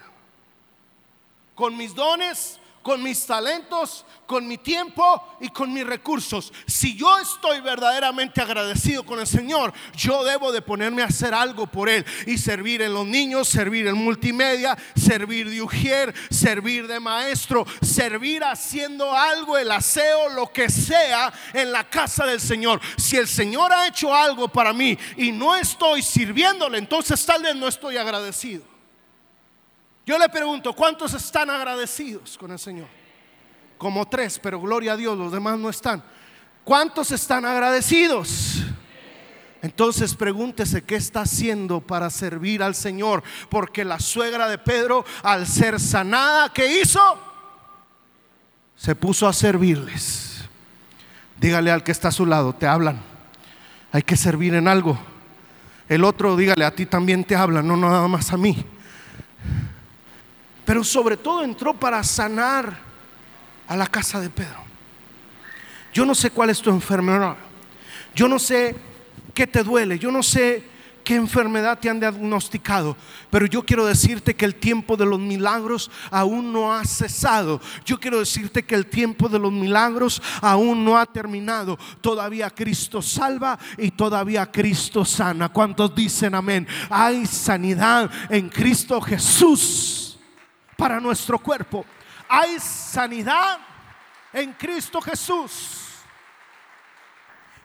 Con 1.55 1.75
mis 1.75 1.93
dones, 1.93 2.60
con 2.81 3.03
mis 3.03 3.25
talentos, 3.25 4.05
con 4.25 4.47
mi 4.47 4.57
tiempo 4.57 5.37
y 5.39 5.49
con 5.49 5.73
mis 5.73 5.85
recursos. 5.85 6.51
Si 6.65 6.95
yo 6.95 7.17
estoy 7.19 7.61
verdaderamente 7.61 8.41
agradecido 8.41 9.03
con 9.03 9.19
el 9.19 9.27
Señor, 9.27 9.73
yo 9.95 10.23
debo 10.23 10.51
de 10.51 10.61
ponerme 10.61 11.01
a 11.01 11.05
hacer 11.05 11.33
algo 11.33 11.67
por 11.67 11.89
Él 11.89 12.05
y 12.25 12.37
servir 12.37 12.81
en 12.81 12.93
los 12.93 13.05
niños, 13.05 13.47
servir 13.47 13.87
en 13.87 13.95
multimedia, 13.95 14.77
servir 14.95 15.49
de 15.49 15.61
ujier, 15.61 16.13
servir 16.29 16.87
de 16.87 16.99
maestro, 16.99 17.65
servir 17.81 18.43
haciendo 18.43 19.13
algo, 19.13 19.57
el 19.57 19.71
aseo, 19.71 20.29
lo 20.29 20.51
que 20.51 20.69
sea 20.69 21.31
en 21.53 21.71
la 21.71 21.83
casa 21.89 22.25
del 22.25 22.41
Señor. 22.41 22.81
Si 22.97 23.17
el 23.17 23.27
Señor 23.27 23.71
ha 23.73 23.87
hecho 23.87 24.13
algo 24.13 24.47
para 24.47 24.73
mí 24.73 24.97
y 25.17 25.31
no 25.31 25.55
estoy 25.55 26.01
sirviéndole, 26.01 26.77
entonces 26.77 27.23
tal 27.25 27.43
vez 27.43 27.55
no 27.55 27.67
estoy 27.67 27.97
agradecido. 27.97 28.70
Yo 30.05 30.17
le 30.17 30.29
pregunto, 30.29 30.73
¿cuántos 30.73 31.13
están 31.13 31.49
agradecidos 31.49 32.37
con 32.37 32.51
el 32.51 32.59
Señor? 32.59 32.87
Como 33.77 34.07
tres, 34.07 34.39
pero 34.39 34.59
gloria 34.59 34.93
a 34.93 34.97
Dios, 34.97 35.17
los 35.17 35.31
demás 35.31 35.59
no 35.59 35.69
están. 35.69 36.03
¿Cuántos 36.63 37.11
están 37.11 37.45
agradecidos? 37.45 38.63
Entonces 39.61 40.15
pregúntese 40.15 40.83
qué 40.83 40.95
está 40.95 41.21
haciendo 41.21 41.81
para 41.81 42.09
servir 42.09 42.63
al 42.63 42.73
Señor. 42.73 43.23
Porque 43.49 43.85
la 43.85 43.99
suegra 43.99 44.47
de 44.47 44.57
Pedro, 44.57 45.05
al 45.21 45.45
ser 45.45 45.79
sanada, 45.79 46.51
¿qué 46.51 46.81
hizo? 46.81 46.99
Se 48.75 48.95
puso 48.95 49.27
a 49.27 49.33
servirles. 49.33 50.45
Dígale 51.39 51.71
al 51.71 51.83
que 51.83 51.91
está 51.91 52.07
a 52.07 52.11
su 52.11 52.25
lado, 52.25 52.53
te 52.53 52.67
hablan. 52.67 53.01
Hay 53.91 54.01
que 54.01 54.17
servir 54.17 54.55
en 54.55 54.67
algo. 54.67 54.99
El 55.87 56.03
otro, 56.03 56.35
dígale, 56.35 56.65
a 56.65 56.73
ti 56.73 56.85
también 56.87 57.23
te 57.23 57.35
hablan, 57.35 57.67
no 57.67 57.77
nada 57.77 58.07
más 58.07 58.31
a 58.31 58.37
mí 58.37 58.65
pero 60.65 60.83
sobre 60.83 61.17
todo 61.17 61.43
entró 61.43 61.73
para 61.73 62.03
sanar 62.03 62.77
a 63.67 63.75
la 63.75 63.87
casa 63.87 64.19
de 64.19 64.29
Pedro. 64.29 64.61
Yo 65.93 66.05
no 66.05 66.15
sé 66.15 66.29
cuál 66.31 66.49
es 66.49 66.61
tu 66.61 66.69
enfermedad, 66.69 67.35
yo 68.15 68.27
no 68.27 68.39
sé 68.39 68.75
qué 69.33 69.47
te 69.47 69.63
duele, 69.63 69.99
yo 69.99 70.11
no 70.11 70.23
sé 70.23 70.63
qué 71.03 71.15
enfermedad 71.15 71.79
te 71.79 71.89
han 71.89 71.99
diagnosticado, 71.99 72.95
pero 73.29 73.45
yo 73.45 73.65
quiero 73.65 73.85
decirte 73.85 74.35
que 74.35 74.45
el 74.45 74.55
tiempo 74.55 74.95
de 74.95 75.05
los 75.05 75.19
milagros 75.19 75.89
aún 76.09 76.53
no 76.53 76.73
ha 76.73 76.85
cesado. 76.85 77.59
Yo 77.85 77.99
quiero 77.99 78.19
decirte 78.19 78.63
que 78.63 78.75
el 78.75 78.85
tiempo 78.85 79.27
de 79.27 79.39
los 79.39 79.51
milagros 79.51 80.21
aún 80.41 80.85
no 80.85 80.97
ha 80.97 81.05
terminado. 81.05 81.77
Todavía 82.01 82.49
Cristo 82.49 83.01
salva 83.01 83.57
y 83.77 83.91
todavía 83.91 84.51
Cristo 84.51 85.03
sana. 85.03 85.49
¿Cuántos 85.49 85.93
dicen 85.95 86.35
amén? 86.35 86.67
Hay 86.89 87.25
sanidad 87.25 88.09
en 88.29 88.49
Cristo 88.49 89.01
Jesús 89.01 90.10
para 90.81 90.99
nuestro 90.99 91.37
cuerpo. 91.37 91.85
Hay 92.27 92.59
sanidad 92.59 93.59
en 94.33 94.51
Cristo 94.53 94.99
Jesús. 94.99 95.77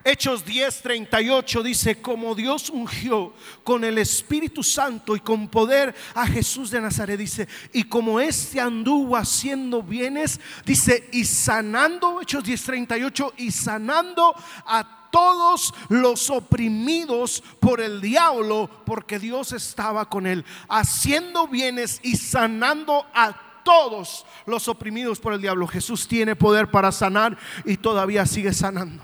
Hechos 0.05 0.45
10:38 0.45 1.63
dice, 1.63 2.03
como 2.03 2.35
Dios 2.35 2.69
ungió 2.69 3.33
con 3.65 3.85
el 3.85 3.97
Espíritu 3.97 4.63
Santo 4.63 5.17
y 5.17 5.21
con 5.21 5.49
poder 5.49 5.95
a 6.15 6.27
Jesús 6.27 6.71
de 6.71 6.79
Nazaret, 6.79 7.19
dice, 7.19 7.49
y 7.73 7.85
como 7.85 8.21
éste 8.21 8.61
anduvo 8.61 9.17
haciendo 9.17 9.83
bienes, 9.83 10.39
dice, 10.67 11.09
y 11.11 11.25
sanando, 11.25 12.21
Hechos 12.21 12.45
10:38, 12.45 13.33
y 13.39 13.51
sanando 13.51 14.35
a 14.67 15.06
todos 15.17 15.73
los 15.89 16.29
oprimidos 16.29 17.43
por 17.59 17.81
el 17.81 18.03
diablo, 18.03 18.69
porque 18.85 19.19
Dios 19.19 19.53
estaba 19.53 20.11
con 20.11 20.27
él, 20.27 20.45
haciendo 20.69 21.49
bienes 21.49 22.01
y 22.03 22.19
sanando 22.19 23.07
a 23.15 23.35
todos 23.65 24.27
los 24.45 24.69
oprimidos 24.69 25.19
por 25.19 25.33
el 25.33 25.41
diablo. 25.41 25.67
Jesús 25.67 26.07
tiene 26.07 26.37
poder 26.37 26.71
para 26.71 26.93
sanar 26.93 27.39
y 27.65 27.79
todavía 27.79 28.27
sigue 28.27 28.53
sanando. 28.53 29.03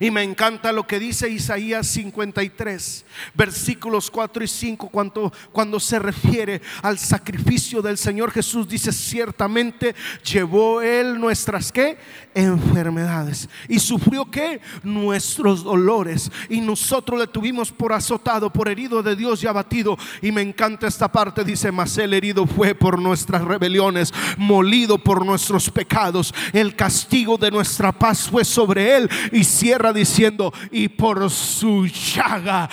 Y 0.00 0.10
me 0.10 0.22
encanta 0.22 0.72
lo 0.72 0.86
que 0.86 0.98
dice 0.98 1.28
Isaías 1.28 1.86
53, 1.86 3.04
versículos 3.34 4.10
4 4.10 4.44
y 4.44 4.48
5, 4.48 4.88
cuando, 4.88 5.32
cuando 5.52 5.80
se 5.80 5.98
refiere 5.98 6.60
al 6.82 6.98
sacrificio 6.98 7.80
del 7.80 7.96
Señor 7.96 8.30
Jesús, 8.30 8.68
dice, 8.68 8.92
ciertamente 8.92 9.94
llevó 10.22 10.82
Él 10.82 11.18
nuestras 11.18 11.72
¿qué? 11.72 11.98
enfermedades 12.34 13.48
y 13.68 13.78
sufrió 13.78 14.30
que 14.30 14.60
nuestros 14.82 15.64
dolores 15.64 16.30
y 16.48 16.60
nosotros 16.60 17.18
le 17.18 17.26
tuvimos 17.26 17.72
por 17.72 17.92
azotado, 17.92 18.52
por 18.52 18.68
herido 18.68 19.02
de 19.02 19.16
Dios 19.16 19.42
y 19.42 19.46
abatido. 19.46 19.96
Y 20.20 20.32
me 20.32 20.42
encanta 20.42 20.86
esta 20.86 21.10
parte, 21.10 21.44
dice, 21.44 21.72
mas 21.72 21.96
el 21.98 22.12
herido 22.12 22.46
fue 22.46 22.74
por 22.74 22.98
nuestras 23.00 23.42
rebeliones, 23.42 24.12
molido 24.36 24.98
por 24.98 25.24
nuestros 25.24 25.70
pecados, 25.70 26.34
el 26.52 26.76
castigo 26.76 27.36
de 27.38 27.50
nuestra 27.50 27.92
paz 27.92 28.28
fue 28.30 28.44
sobre 28.44 28.96
Él 28.96 29.10
y 29.32 29.44
cierra 29.44 29.85
diciendo, 29.92 30.52
y 30.70 30.88
por 30.88 31.30
su 31.30 31.86
llaga 31.86 32.68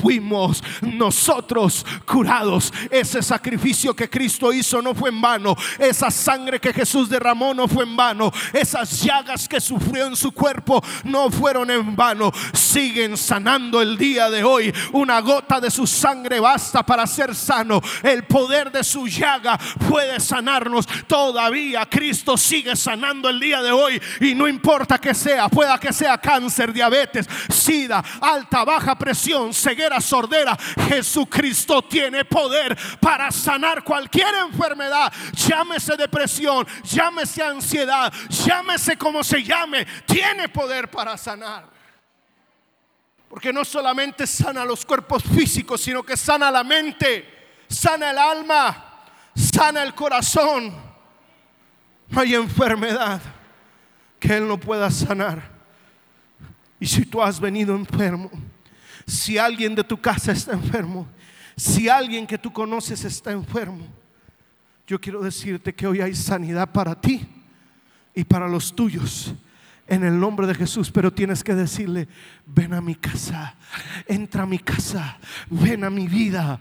fuimos 0.00 0.62
nosotros 0.82 1.86
curados. 2.06 2.72
Ese 2.90 3.22
sacrificio 3.22 3.94
que 3.94 4.10
Cristo 4.10 4.52
hizo 4.52 4.82
no 4.82 4.94
fue 4.94 5.10
en 5.10 5.20
vano. 5.20 5.56
Esa 5.78 6.10
sangre 6.10 6.60
que 6.60 6.72
Jesús 6.72 7.08
derramó 7.08 7.54
no 7.54 7.68
fue 7.68 7.84
en 7.84 7.96
vano. 7.96 8.32
Esas 8.52 9.02
llagas 9.02 9.48
que 9.48 9.60
sufrió 9.60 10.06
en 10.06 10.16
su 10.16 10.32
cuerpo 10.32 10.82
no 11.04 11.30
fueron 11.30 11.70
en 11.70 11.94
vano. 11.96 12.32
Siguen 12.52 13.16
sanando 13.16 13.80
el 13.80 13.96
día 13.96 14.30
de 14.30 14.44
hoy. 14.44 14.72
Una 14.92 15.20
gota 15.20 15.60
de 15.60 15.70
su 15.70 15.86
sangre 15.86 16.40
basta 16.40 16.84
para 16.84 17.06
ser 17.06 17.34
sano. 17.34 17.80
El 18.02 18.24
poder 18.24 18.70
de 18.70 18.84
su 18.84 19.06
llaga 19.06 19.58
puede 19.88 20.20
sanarnos. 20.20 20.86
Todavía 21.06 21.86
Cristo 21.86 22.36
sigue 22.36 22.76
sanando 22.76 23.28
el 23.28 23.40
día 23.40 23.62
de 23.62 23.72
hoy. 23.72 24.00
Y 24.20 24.34
no 24.34 24.46
importa 24.48 24.98
que 24.98 25.14
sea, 25.14 25.48
pueda 25.48 25.78
que 25.78 25.92
sea 25.92 26.18
cáncer 26.18 26.53
diabetes, 26.72 27.26
sida, 27.50 28.02
alta, 28.20 28.64
baja 28.64 28.96
presión, 28.96 29.52
ceguera, 29.52 30.00
sordera. 30.00 30.56
Jesucristo 30.88 31.82
tiene 31.82 32.24
poder 32.24 32.76
para 33.00 33.30
sanar 33.30 33.82
cualquier 33.84 34.34
enfermedad. 34.34 35.12
Llámese 35.32 35.96
depresión, 35.96 36.66
llámese 36.84 37.42
ansiedad, 37.42 38.12
llámese 38.28 38.96
como 38.96 39.22
se 39.24 39.42
llame. 39.42 39.86
Tiene 40.06 40.48
poder 40.48 40.90
para 40.90 41.16
sanar. 41.16 41.74
Porque 43.28 43.52
no 43.52 43.64
solamente 43.64 44.26
sana 44.26 44.64
los 44.64 44.84
cuerpos 44.84 45.22
físicos, 45.24 45.80
sino 45.80 46.04
que 46.04 46.16
sana 46.16 46.52
la 46.52 46.62
mente, 46.62 47.64
sana 47.68 48.10
el 48.10 48.18
alma, 48.18 49.02
sana 49.34 49.82
el 49.82 49.92
corazón. 49.94 50.72
No 52.08 52.20
hay 52.20 52.34
enfermedad 52.34 53.20
que 54.20 54.36
Él 54.36 54.46
no 54.46 54.58
pueda 54.58 54.90
sanar. 54.90 55.53
Y 56.84 56.86
si 56.86 57.06
tú 57.06 57.22
has 57.22 57.40
venido 57.40 57.74
enfermo, 57.74 58.30
si 59.06 59.38
alguien 59.38 59.74
de 59.74 59.82
tu 59.82 59.98
casa 59.98 60.32
está 60.32 60.52
enfermo, 60.52 61.08
si 61.56 61.88
alguien 61.88 62.26
que 62.26 62.36
tú 62.36 62.52
conoces 62.52 63.02
está 63.04 63.32
enfermo, 63.32 63.86
yo 64.86 65.00
quiero 65.00 65.22
decirte 65.22 65.74
que 65.74 65.86
hoy 65.86 66.02
hay 66.02 66.14
sanidad 66.14 66.70
para 66.70 66.94
ti 67.00 67.26
y 68.14 68.22
para 68.22 68.46
los 68.46 68.76
tuyos 68.76 69.34
en 69.86 70.04
el 70.04 70.20
nombre 70.20 70.46
de 70.46 70.54
Jesús, 70.54 70.90
pero 70.90 71.10
tienes 71.10 71.42
que 71.42 71.54
decirle, 71.54 72.06
ven 72.44 72.74
a 72.74 72.82
mi 72.82 72.96
casa, 72.96 73.54
entra 74.06 74.42
a 74.42 74.46
mi 74.46 74.58
casa, 74.58 75.16
ven 75.48 75.84
a 75.84 75.88
mi 75.88 76.06
vida 76.06 76.60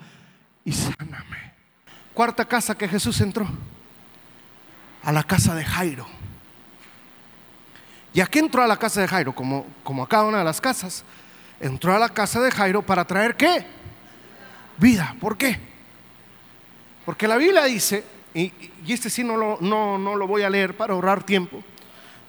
y 0.63 0.71
sáname. 0.71 1.51
Cuarta 2.13 2.45
casa 2.45 2.77
que 2.77 2.87
Jesús 2.87 3.19
entró, 3.19 3.45
a 5.03 5.11
la 5.11 5.23
casa 5.23 5.53
de 5.53 5.65
Jairo. 5.65 6.22
¿Y 8.13 8.21
a 8.21 8.27
qué 8.27 8.39
entró 8.39 8.61
a 8.63 8.67
la 8.67 8.77
casa 8.77 9.01
de 9.01 9.07
Jairo? 9.07 9.33
Como, 9.33 9.65
como 9.83 10.03
a 10.03 10.07
cada 10.07 10.25
una 10.25 10.39
de 10.39 10.43
las 10.43 10.61
casas. 10.61 11.03
Entró 11.59 11.95
a 11.95 11.99
la 11.99 12.09
casa 12.09 12.39
de 12.41 12.51
Jairo 12.51 12.81
para 12.81 13.05
traer 13.05 13.35
qué? 13.35 13.65
Vida. 14.77 15.15
¿Por 15.19 15.37
qué? 15.37 15.59
Porque 17.05 17.27
la 17.27 17.37
Biblia 17.37 17.65
dice, 17.65 18.03
y, 18.33 18.51
este 18.87 19.09
sí 19.09 19.23
no 19.23 19.35
lo, 19.35 19.57
no, 19.61 19.97
no 19.97 20.15
lo 20.15 20.27
voy 20.27 20.43
a 20.43 20.49
leer 20.49 20.77
para 20.77 20.93
ahorrar 20.93 21.23
tiempo, 21.23 21.63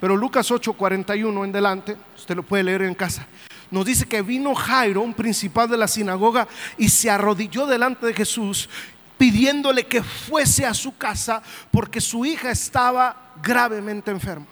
pero 0.01 0.17
Lucas 0.17 0.51
8:41 0.51 1.45
en 1.45 1.53
delante, 1.53 1.97
usted 2.17 2.35
lo 2.35 2.43
puede 2.43 2.65
leer 2.65 2.83
en 2.83 2.95
casa, 2.95 3.27
nos 3.71 3.87
dice 3.87 4.07
que 4.07 4.21
vino 4.23 4.55
Jairo, 4.55 5.01
un 5.01 5.15
principal 5.15 5.69
de 5.69 5.77
la 5.77 5.89
sinagoga, 5.89 6.49
y 6.77 6.89
se 6.89 7.09
arrodilló 7.09 7.67
delante 7.67 8.07
de 8.07 8.15
Jesús 8.15 8.69
pidiéndole 9.17 9.87
que 9.87 10.03
fuese 10.03 10.67
a 10.67 10.75
su 10.75 10.97
casa 10.97 11.41
porque 11.71 12.01
su 12.01 12.27
hija 12.27 12.51
estaba 12.51 13.33
gravemente 13.43 14.11
enferma. 14.11 14.47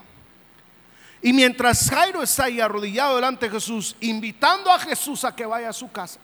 Y 1.22 1.32
mientras 1.32 1.88
Jairo 1.88 2.20
está 2.20 2.44
ahí 2.44 2.60
arrodillado 2.60 3.14
delante 3.14 3.46
de 3.46 3.52
Jesús, 3.52 3.94
invitando 4.00 4.70
a 4.70 4.78
Jesús 4.80 5.24
a 5.24 5.34
que 5.34 5.46
vaya 5.46 5.68
a 5.68 5.72
su 5.72 5.90
casa, 5.90 6.18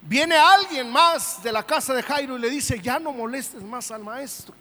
viene 0.00 0.34
alguien 0.34 0.90
más 0.90 1.42
de 1.42 1.52
la 1.52 1.62
casa 1.62 1.92
de 1.92 2.02
Jairo 2.02 2.38
y 2.38 2.40
le 2.40 2.48
dice, 2.48 2.80
ya 2.80 2.98
no 2.98 3.12
molestes 3.12 3.62
más 3.62 3.90
al 3.90 4.02
maestro, 4.02 4.54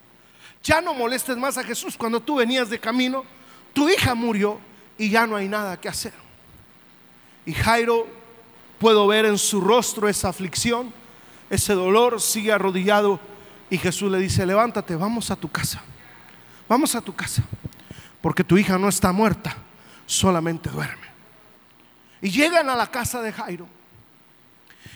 ya 0.61 0.81
no 0.81 0.93
molestes 0.93 1.37
más 1.37 1.57
a 1.57 1.63
Jesús. 1.63 1.95
Cuando 1.95 2.19
tú 2.19 2.35
venías 2.35 2.69
de 2.69 2.79
camino, 2.79 3.23
tu 3.71 3.87
hija 3.87 4.13
murió 4.13 4.59
y 4.97 5.09
ya 5.09 5.25
no 5.25 5.37
hay 5.37 5.47
nada 5.47 5.79
que 5.79 5.87
hacer. 5.87 6.13
Y 7.45 7.53
Jairo, 7.53 8.07
puedo 8.77 9.07
ver 9.07 9.23
en 9.23 9.37
su 9.37 9.61
rostro 9.61 10.09
esa 10.09 10.27
aflicción, 10.27 10.93
ese 11.49 11.73
dolor, 11.75 12.19
sigue 12.19 12.51
arrodillado 12.51 13.21
y 13.69 13.77
Jesús 13.77 14.11
le 14.11 14.19
dice, 14.19 14.45
levántate, 14.45 14.97
vamos 14.97 15.31
a 15.31 15.37
tu 15.37 15.49
casa, 15.49 15.81
vamos 16.67 16.93
a 16.93 16.99
tu 16.99 17.15
casa 17.15 17.41
porque 18.25 18.43
tu 18.43 18.57
hija 18.57 18.79
no 18.79 18.89
está 18.89 19.11
muerta, 19.11 19.55
solamente 20.07 20.71
duerme. 20.71 21.05
Y 22.23 22.31
llegan 22.31 22.67
a 22.71 22.75
la 22.75 22.87
casa 22.87 23.21
de 23.21 23.31
Jairo. 23.31 23.67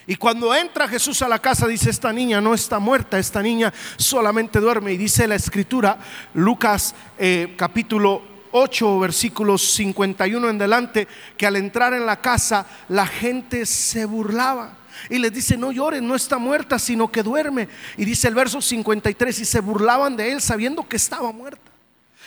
Y 0.08 0.16
cuando 0.16 0.56
entra 0.56 0.88
Jesús 0.88 1.22
a 1.22 1.28
la 1.28 1.38
casa, 1.38 1.68
dice, 1.68 1.92
esta 1.92 2.12
niña 2.12 2.42
no 2.42 2.56
está 2.56 2.80
muerta, 2.80 3.20
esta 3.20 3.44
niña 3.44 3.72
solamente 3.98 4.60
duerme. 4.60 4.94
Y 4.94 4.98
dice 4.98 5.28
la 5.28 5.36
escritura, 5.36 6.00
Lucas 6.34 6.96
eh, 7.20 7.54
capítulo 7.56 8.24
8, 8.50 9.00
versículos 9.00 9.62
51 9.74 10.50
en 10.50 10.58
delante, 10.58 11.08
que 11.38 11.46
al 11.46 11.58
entrar 11.58 11.94
en 11.94 12.08
la 12.08 12.22
casa 12.22 12.66
la 12.88 13.06
gente 13.06 13.68
se 13.68 14.06
burlaba. 14.06 14.76
Y 15.08 15.20
les 15.20 15.32
dice, 15.32 15.56
no 15.56 15.72
llores, 15.72 16.02
no 16.02 16.16
está 16.16 16.40
muerta, 16.40 16.80
sino 16.80 17.12
que 17.12 17.22
duerme. 17.22 17.70
Y 17.96 18.06
dice 18.06 18.28
el 18.28 18.34
verso 18.34 18.60
53, 18.60 19.38
y 19.38 19.46
se 19.46 19.60
burlaban 19.60 20.18
de 20.18 20.32
él 20.32 20.42
sabiendo 20.42 20.90
que 20.90 20.96
estaba 20.96 21.32
muerta. 21.32 21.69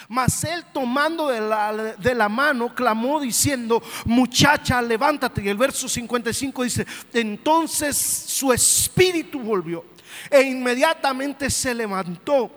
Mas 0.09 0.45
él 0.45 0.65
tomando 0.73 1.29
de 1.29 1.41
la, 1.41 1.73
de 1.99 2.15
la, 2.15 2.29
mano 2.29 2.75
clamó 2.75 3.21
diciendo, 3.21 3.83
muchacha, 4.05 4.81
levántate. 4.83 5.43
Y 5.43 5.49
el 5.49 5.57
verso 5.57 5.89
55 5.89 6.65
dice, 6.65 6.87
entonces 7.13 7.97
su 7.97 8.53
espíritu 8.53 9.41
volvió 9.41 9.85
e 10.31 10.43
inmediatamente 10.43 11.51
se 11.51 11.75
levantó 11.75 12.51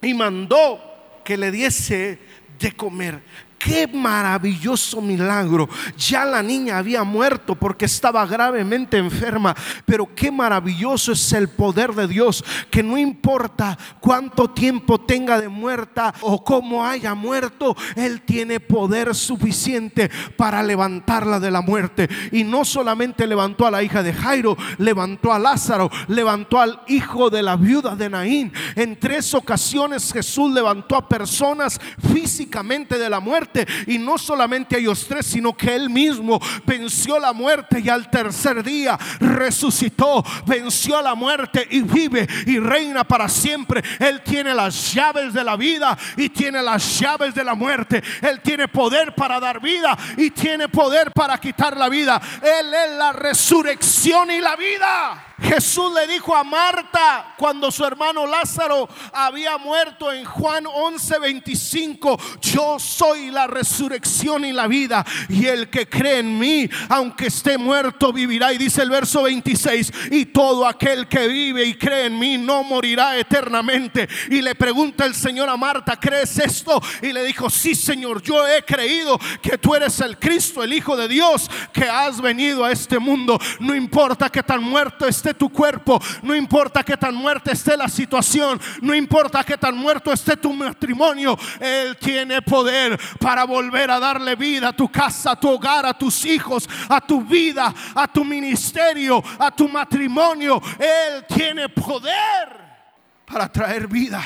y 0.00 0.14
mandó 0.14 0.80
que 1.24 1.36
le 1.36 1.50
diese 1.50 2.18
de 2.58 2.72
comer. 2.72 3.22
Qué 3.64 3.86
maravilloso 3.86 5.00
milagro. 5.00 5.70
Ya 5.96 6.26
la 6.26 6.42
niña 6.42 6.76
había 6.76 7.02
muerto 7.02 7.54
porque 7.54 7.86
estaba 7.86 8.26
gravemente 8.26 8.98
enferma. 8.98 9.56
Pero 9.86 10.14
qué 10.14 10.30
maravilloso 10.30 11.12
es 11.12 11.32
el 11.32 11.48
poder 11.48 11.94
de 11.94 12.06
Dios. 12.06 12.44
Que 12.70 12.82
no 12.82 12.98
importa 12.98 13.78
cuánto 14.00 14.50
tiempo 14.50 15.00
tenga 15.00 15.40
de 15.40 15.48
muerta 15.48 16.14
o 16.20 16.44
cómo 16.44 16.84
haya 16.84 17.14
muerto, 17.14 17.74
Él 17.96 18.20
tiene 18.20 18.60
poder 18.60 19.14
suficiente 19.14 20.10
para 20.36 20.62
levantarla 20.62 21.40
de 21.40 21.50
la 21.50 21.62
muerte. 21.62 22.10
Y 22.32 22.44
no 22.44 22.66
solamente 22.66 23.26
levantó 23.26 23.66
a 23.66 23.70
la 23.70 23.82
hija 23.82 24.02
de 24.02 24.12
Jairo, 24.12 24.58
levantó 24.76 25.32
a 25.32 25.38
Lázaro, 25.38 25.90
levantó 26.08 26.60
al 26.60 26.82
hijo 26.86 27.30
de 27.30 27.42
la 27.42 27.56
viuda 27.56 27.96
de 27.96 28.10
Naín. 28.10 28.52
En 28.76 29.00
tres 29.00 29.32
ocasiones 29.32 30.12
Jesús 30.12 30.52
levantó 30.52 30.96
a 30.96 31.08
personas 31.08 31.80
físicamente 32.12 32.98
de 32.98 33.08
la 33.08 33.20
muerte 33.20 33.53
y 33.86 33.98
no 33.98 34.18
solamente 34.18 34.76
a 34.76 34.78
ellos 34.78 35.06
tres, 35.08 35.26
sino 35.26 35.56
que 35.56 35.74
Él 35.74 35.90
mismo 35.90 36.40
venció 36.64 37.18
la 37.18 37.32
muerte 37.32 37.80
y 37.80 37.88
al 37.88 38.10
tercer 38.10 38.62
día 38.62 38.98
resucitó, 39.20 40.24
venció 40.46 41.00
la 41.02 41.14
muerte 41.14 41.66
y 41.70 41.82
vive 41.82 42.26
y 42.46 42.58
reina 42.58 43.04
para 43.04 43.28
siempre. 43.28 43.82
Él 43.98 44.22
tiene 44.22 44.54
las 44.54 44.92
llaves 44.92 45.32
de 45.32 45.44
la 45.44 45.56
vida 45.56 45.96
y 46.16 46.28
tiene 46.28 46.62
las 46.62 46.98
llaves 46.98 47.34
de 47.34 47.44
la 47.44 47.54
muerte. 47.54 48.02
Él 48.22 48.40
tiene 48.40 48.68
poder 48.68 49.14
para 49.14 49.40
dar 49.40 49.60
vida 49.60 49.96
y 50.16 50.30
tiene 50.30 50.68
poder 50.68 51.12
para 51.12 51.38
quitar 51.38 51.76
la 51.76 51.88
vida. 51.88 52.20
Él 52.42 52.72
es 52.74 52.98
la 52.98 53.12
resurrección 53.12 54.30
y 54.30 54.40
la 54.40 54.56
vida. 54.56 55.33
Jesús 55.40 55.92
le 55.92 56.06
dijo 56.06 56.34
a 56.34 56.44
Marta 56.44 57.34
cuando 57.36 57.70
su 57.70 57.84
hermano 57.84 58.26
Lázaro 58.26 58.88
había 59.12 59.58
muerto 59.58 60.12
en 60.12 60.24
Juan 60.24 60.64
11:25, 60.64 62.40
yo 62.40 62.78
soy 62.78 63.30
la 63.30 63.46
resurrección 63.46 64.44
y 64.44 64.52
la 64.52 64.68
vida, 64.68 65.04
y 65.28 65.46
el 65.46 65.68
que 65.70 65.88
cree 65.88 66.20
en 66.20 66.38
mí, 66.38 66.68
aunque 66.88 67.26
esté 67.26 67.58
muerto, 67.58 68.12
vivirá. 68.12 68.52
Y 68.52 68.58
dice 68.58 68.82
el 68.82 68.90
verso 68.90 69.24
26, 69.24 69.92
y 70.12 70.26
todo 70.26 70.66
aquel 70.66 71.08
que 71.08 71.26
vive 71.26 71.64
y 71.64 71.74
cree 71.74 72.06
en 72.06 72.18
mí 72.18 72.38
no 72.38 72.62
morirá 72.62 73.18
eternamente. 73.18 74.08
Y 74.30 74.40
le 74.40 74.54
pregunta 74.54 75.04
el 75.04 75.14
Señor 75.14 75.48
a 75.48 75.56
Marta, 75.56 75.98
¿crees 75.98 76.38
esto? 76.38 76.80
Y 77.02 77.12
le 77.12 77.24
dijo, 77.24 77.50
sí 77.50 77.74
Señor, 77.74 78.22
yo 78.22 78.46
he 78.46 78.62
creído 78.62 79.18
que 79.42 79.58
tú 79.58 79.74
eres 79.74 80.00
el 80.00 80.18
Cristo, 80.18 80.62
el 80.62 80.72
Hijo 80.72 80.96
de 80.96 81.08
Dios, 81.08 81.50
que 81.72 81.84
has 81.84 82.20
venido 82.20 82.64
a 82.64 82.70
este 82.70 82.98
mundo. 82.98 83.38
No 83.58 83.74
importa 83.74 84.30
que 84.30 84.42
tan 84.42 84.62
muerto 84.62 85.06
esté 85.06 85.33
tu 85.34 85.50
cuerpo, 85.50 86.00
no 86.22 86.34
importa 86.34 86.82
que 86.82 86.96
tan 86.96 87.14
muerta 87.14 87.52
esté 87.52 87.76
la 87.76 87.88
situación, 87.88 88.60
no 88.80 88.94
importa 88.94 89.44
que 89.44 89.58
tan 89.58 89.76
muerto 89.76 90.12
esté 90.12 90.36
tu 90.36 90.52
matrimonio, 90.52 91.38
Él 91.60 91.96
tiene 91.98 92.42
poder 92.42 92.98
para 93.18 93.44
volver 93.44 93.90
a 93.90 94.00
darle 94.00 94.34
vida 94.36 94.68
a 94.68 94.72
tu 94.72 94.90
casa, 94.90 95.32
a 95.32 95.40
tu 95.40 95.48
hogar, 95.48 95.86
a 95.86 95.94
tus 95.94 96.24
hijos, 96.24 96.68
a 96.88 97.00
tu 97.00 97.22
vida, 97.22 97.74
a 97.94 98.06
tu 98.06 98.24
ministerio, 98.24 99.22
a 99.38 99.50
tu 99.50 99.68
matrimonio. 99.68 100.60
Él 100.78 101.24
tiene 101.26 101.68
poder 101.68 102.64
para 103.24 103.50
traer 103.50 103.86
vida 103.86 104.22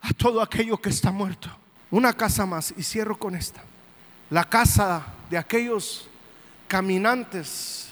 a 0.00 0.12
todo 0.12 0.42
aquello 0.42 0.80
que 0.80 0.90
está 0.90 1.10
muerto. 1.10 1.48
Una 1.90 2.12
casa 2.12 2.44
más 2.44 2.74
y 2.76 2.82
cierro 2.82 3.18
con 3.18 3.34
esta. 3.34 3.62
La 4.30 4.44
casa 4.44 5.04
de 5.30 5.38
aquellos 5.38 6.08
caminantes 6.68 7.90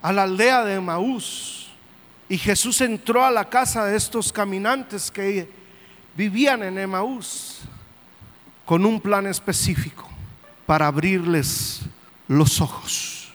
a 0.00 0.12
la 0.12 0.22
aldea 0.22 0.64
de 0.64 0.80
Maús 0.80 1.67
y 2.28 2.36
Jesús 2.36 2.80
entró 2.82 3.24
a 3.24 3.30
la 3.30 3.48
casa 3.48 3.86
de 3.86 3.96
estos 3.96 4.32
caminantes 4.32 5.10
que 5.10 5.48
vivían 6.14 6.62
en 6.62 6.78
Emaús 6.78 7.60
con 8.66 8.84
un 8.84 9.00
plan 9.00 9.26
específico 9.26 10.06
para 10.66 10.86
abrirles 10.86 11.80
los 12.26 12.60
ojos. 12.60 13.32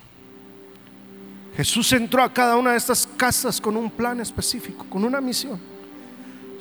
Jesús 1.58 1.92
entró 1.94 2.22
a 2.22 2.32
cada 2.32 2.56
una 2.56 2.72
de 2.72 2.78
estas 2.78 3.08
casas 3.18 3.60
con 3.60 3.76
un 3.78 3.90
plan 3.90 4.20
específico, 4.20 4.86
con 4.90 5.04
una 5.04 5.20
misión. 5.20 5.60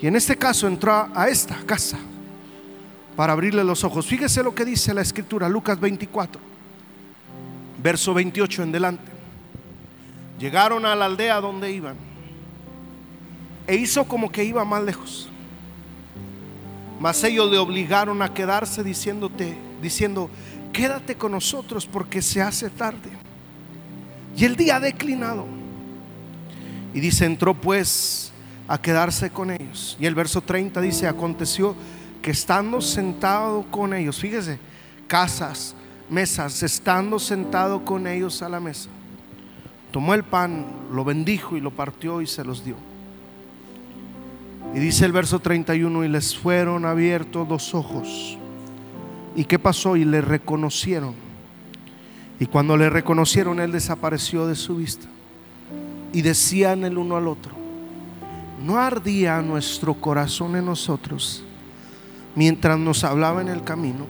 Y 0.01 0.07
en 0.07 0.16
este 0.16 0.37
caso 0.37 0.66
entró 0.66 1.11
a 1.14 1.29
esta 1.29 1.57
casa 1.66 1.99
para 3.14 3.35
abrirle 3.35 3.62
los 3.62 3.85
ojos. 3.85 4.07
Fíjese 4.07 4.42
lo 4.42 4.55
que 4.55 4.64
dice 4.64 4.95
la 4.95 5.03
escritura, 5.03 5.49
Lucas 5.49 5.79
24, 5.79 6.40
verso 7.83 8.14
28 8.14 8.62
en 8.62 8.73
delante. 8.73 9.12
Llegaron 10.38 10.87
a 10.87 10.95
la 10.95 11.05
aldea 11.05 11.40
donde 11.40 11.71
iban 11.71 12.12
e 13.66 13.77
hizo 13.77 14.05
como 14.05 14.31
que 14.31 14.44
iba 14.44 14.64
más 14.64 14.83
lejos. 14.83 15.29
Mas 17.01 17.22
ellos 17.25 17.51
le 17.51 17.59
obligaron 17.59 18.22
a 18.22 18.33
quedarse 18.33 18.85
diciéndote, 18.85 19.57
diciendo, 19.81 20.31
quédate 20.72 21.16
con 21.16 21.33
nosotros 21.33 21.87
porque 21.87 22.22
se 22.22 22.40
hace 22.40 22.70
tarde. 22.70 23.11
Y 24.37 24.44
el 24.44 24.57
día 24.57 24.77
ha 24.77 24.81
declinado. 24.81 25.46
Y 26.94 27.01
dice, 27.01 27.25
entró 27.25 27.55
pues 27.55 28.33
a 28.68 28.81
quedarse 28.81 29.31
con 29.31 29.51
ellos. 29.51 29.96
Y 29.98 30.07
el 30.07 30.14
verso 30.14 30.40
30 30.40 30.81
dice, 30.81 31.09
aconteció 31.09 31.75
que 32.22 32.30
estando 32.30 32.80
sentado 32.80 33.66
con 33.70 33.93
ellos, 33.95 34.18
fíjese, 34.18 34.59
casas, 35.09 35.74
mesas, 36.09 36.62
estando 36.62 37.18
sentado 37.18 37.84
con 37.84 38.07
ellos 38.07 38.43
a 38.43 38.49
la 38.49 38.61
mesa, 38.61 38.89
tomó 39.91 40.14
el 40.14 40.22
pan, 40.22 40.66
lo 40.93 41.05
bendijo 41.05 41.57
y 41.57 41.61
lo 41.61 41.72
partió 41.72 42.22
y 42.22 42.26
se 42.26 42.45
los 42.45 42.64
dio. 42.64 42.76
Y 44.75 44.79
dice 44.79 45.05
el 45.05 45.12
verso 45.12 45.39
31, 45.39 46.05
y 46.05 46.09
les 46.09 46.37
fueron 46.37 46.85
abiertos 46.85 47.49
los 47.49 47.75
ojos 47.75 48.39
¿Y 49.35 49.45
qué 49.45 49.59
pasó? 49.59 49.97
Y 49.97 50.05
le 50.05 50.20
reconocieron. 50.20 51.14
Y 52.39 52.47
cuando 52.47 52.77
le 52.77 52.91
reconocieron, 52.91 53.61
él 53.61 53.73
desapareció 53.73 54.47
de 54.47 54.57
su 54.57 54.77
vista. 54.77 55.07
Y 56.12 56.23
decían 56.23 56.85
el 56.85 56.99
uno 56.99 57.16
al 57.16 57.29
otro, 57.29 57.53
¿no 58.62 58.79
ardía 58.79 59.41
nuestro 59.41 59.95
corazón 59.95 60.57
en 60.57 60.66
nosotros 60.66 61.43
mientras 62.35 62.79
nos 62.79 63.05
hablaba 63.05 63.41
en 63.41 63.49
el 63.49 63.62
camino 63.64 64.07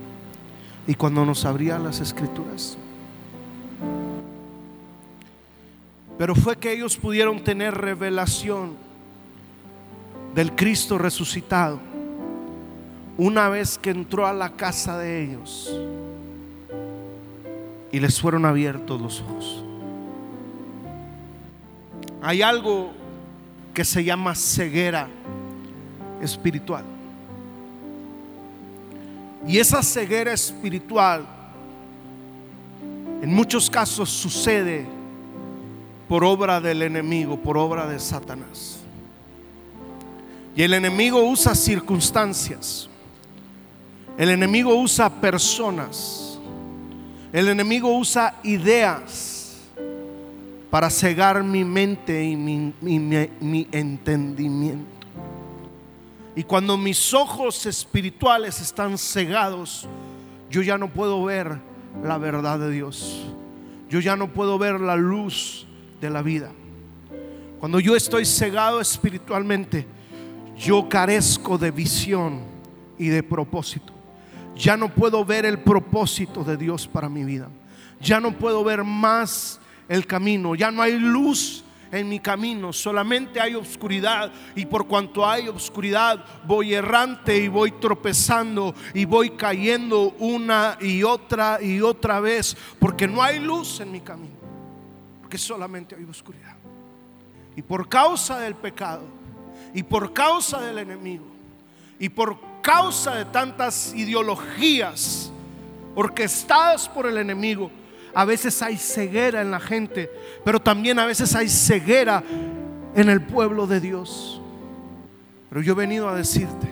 y 0.86 0.94
cuando 0.94 1.24
nos 1.24 1.44
abría 1.44 1.78
las 1.78 2.00
escrituras? 2.00 2.76
Pero 6.18 6.34
fue 6.34 6.56
que 6.56 6.72
ellos 6.72 6.96
pudieron 6.96 7.44
tener 7.44 7.74
revelación 7.74 8.72
del 10.34 10.52
Cristo 10.52 10.98
resucitado 10.98 11.80
una 13.18 13.48
vez 13.48 13.78
que 13.78 13.90
entró 13.90 14.26
a 14.26 14.32
la 14.32 14.50
casa 14.52 14.98
de 14.98 15.22
ellos 15.22 15.72
y 17.90 18.00
les 18.00 18.20
fueron 18.20 18.46
abiertos 18.46 19.00
los 19.00 19.20
ojos. 19.20 19.64
Hay 22.22 22.40
algo 22.40 22.92
que 23.74 23.84
se 23.84 24.02
llama 24.02 24.34
ceguera 24.34 25.08
espiritual. 26.20 26.84
Y 29.46 29.58
esa 29.58 29.82
ceguera 29.82 30.32
espiritual 30.32 31.26
en 33.22 33.32
muchos 33.32 33.68
casos 33.68 34.08
sucede 34.08 34.86
por 36.08 36.24
obra 36.24 36.60
del 36.60 36.82
enemigo, 36.82 37.36
por 37.36 37.58
obra 37.58 37.86
de 37.86 37.98
Satanás. 37.98 38.81
Y 40.54 40.62
el 40.62 40.74
enemigo 40.74 41.22
usa 41.22 41.54
circunstancias. 41.54 42.88
El 44.18 44.30
enemigo 44.30 44.74
usa 44.74 45.08
personas. 45.08 46.38
El 47.32 47.48
enemigo 47.48 47.96
usa 47.96 48.34
ideas 48.42 49.56
para 50.70 50.90
cegar 50.90 51.42
mi 51.42 51.64
mente 51.64 52.24
y 52.24 52.36
mi, 52.36 52.74
mi, 52.80 53.68
entendimiento. 53.72 54.90
Y 56.34 56.44
cuando 56.44 56.76
mis 56.76 57.12
ojos 57.14 57.66
espirituales 57.66 58.60
están 58.60 58.96
cegados, 58.96 59.86
yo 60.50 60.62
ya 60.62 60.76
no 60.76 60.88
puedo 60.88 61.22
ver 61.24 61.58
la 62.02 62.18
verdad 62.18 62.58
de 62.58 62.70
Dios. 62.70 63.26
Yo 63.88 64.00
ya 64.00 64.16
no 64.16 64.28
puedo 64.32 64.58
ver 64.58 64.80
la 64.80 64.96
luz 64.96 65.66
de 66.00 66.10
la 66.10 66.22
vida. 66.22 66.50
Cuando 67.60 67.78
yo 67.80 67.94
estoy 67.94 68.24
cegado 68.24 68.80
espiritualmente, 68.80 69.86
yo 70.62 70.88
carezco 70.88 71.58
de 71.58 71.72
visión 71.72 72.40
y 72.96 73.08
de 73.08 73.22
propósito. 73.22 73.92
Ya 74.56 74.76
no 74.76 74.88
puedo 74.88 75.24
ver 75.24 75.44
el 75.44 75.58
propósito 75.58 76.44
de 76.44 76.56
Dios 76.56 76.86
para 76.86 77.08
mi 77.08 77.24
vida. 77.24 77.48
Ya 78.00 78.20
no 78.20 78.32
puedo 78.32 78.62
ver 78.62 78.84
más 78.84 79.60
el 79.88 80.06
camino. 80.06 80.54
Ya 80.54 80.70
no 80.70 80.82
hay 80.82 80.98
luz 80.98 81.64
en 81.90 82.08
mi 82.08 82.20
camino, 82.20 82.72
solamente 82.72 83.38
hay 83.38 83.54
oscuridad 83.54 84.32
y 84.56 84.64
por 84.64 84.86
cuanto 84.86 85.28
hay 85.28 85.48
oscuridad 85.48 86.24
voy 86.46 86.72
errante 86.72 87.36
y 87.36 87.48
voy 87.48 87.72
tropezando 87.72 88.74
y 88.94 89.04
voy 89.04 89.28
cayendo 89.30 90.14
una 90.18 90.78
y 90.80 91.02
otra 91.02 91.58
y 91.60 91.82
otra 91.82 92.18
vez 92.18 92.56
porque 92.78 93.06
no 93.06 93.22
hay 93.22 93.40
luz 93.40 93.80
en 93.80 93.92
mi 93.92 94.00
camino, 94.00 94.36
porque 95.20 95.36
solamente 95.36 95.94
hay 95.94 96.04
oscuridad. 96.04 96.56
Y 97.54 97.60
por 97.60 97.86
causa 97.90 98.38
del 98.38 98.54
pecado 98.54 99.21
y 99.74 99.82
por 99.82 100.12
causa 100.12 100.60
del 100.60 100.78
enemigo 100.78 101.24
y 101.98 102.08
por 102.08 102.38
causa 102.62 103.14
de 103.14 103.24
tantas 103.26 103.94
ideologías 103.94 105.30
orquestadas 105.94 106.88
por 106.88 107.06
el 107.06 107.18
enemigo, 107.18 107.70
a 108.14 108.24
veces 108.24 108.60
hay 108.62 108.76
ceguera 108.76 109.40
en 109.40 109.50
la 109.50 109.60
gente, 109.60 110.10
pero 110.44 110.60
también 110.60 110.98
a 110.98 111.06
veces 111.06 111.34
hay 111.34 111.48
ceguera 111.48 112.22
en 112.94 113.08
el 113.08 113.22
pueblo 113.22 113.66
de 113.66 113.80
Dios. 113.80 114.40
Pero 115.48 115.62
yo 115.62 115.72
he 115.72 115.76
venido 115.76 116.08
a 116.08 116.14
decirte 116.14 116.68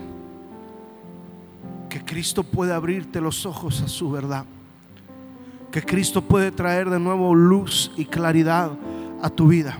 que 1.88 2.04
Cristo 2.04 2.42
puede 2.42 2.72
abrirte 2.72 3.20
los 3.20 3.44
ojos 3.46 3.82
a 3.82 3.88
su 3.88 4.10
verdad. 4.10 4.44
Que 5.70 5.82
Cristo 5.82 6.22
puede 6.22 6.50
traer 6.50 6.90
de 6.90 6.98
nuevo 6.98 7.34
luz 7.34 7.92
y 7.96 8.04
claridad 8.04 8.72
a 9.22 9.30
tu 9.30 9.48
vida. 9.48 9.78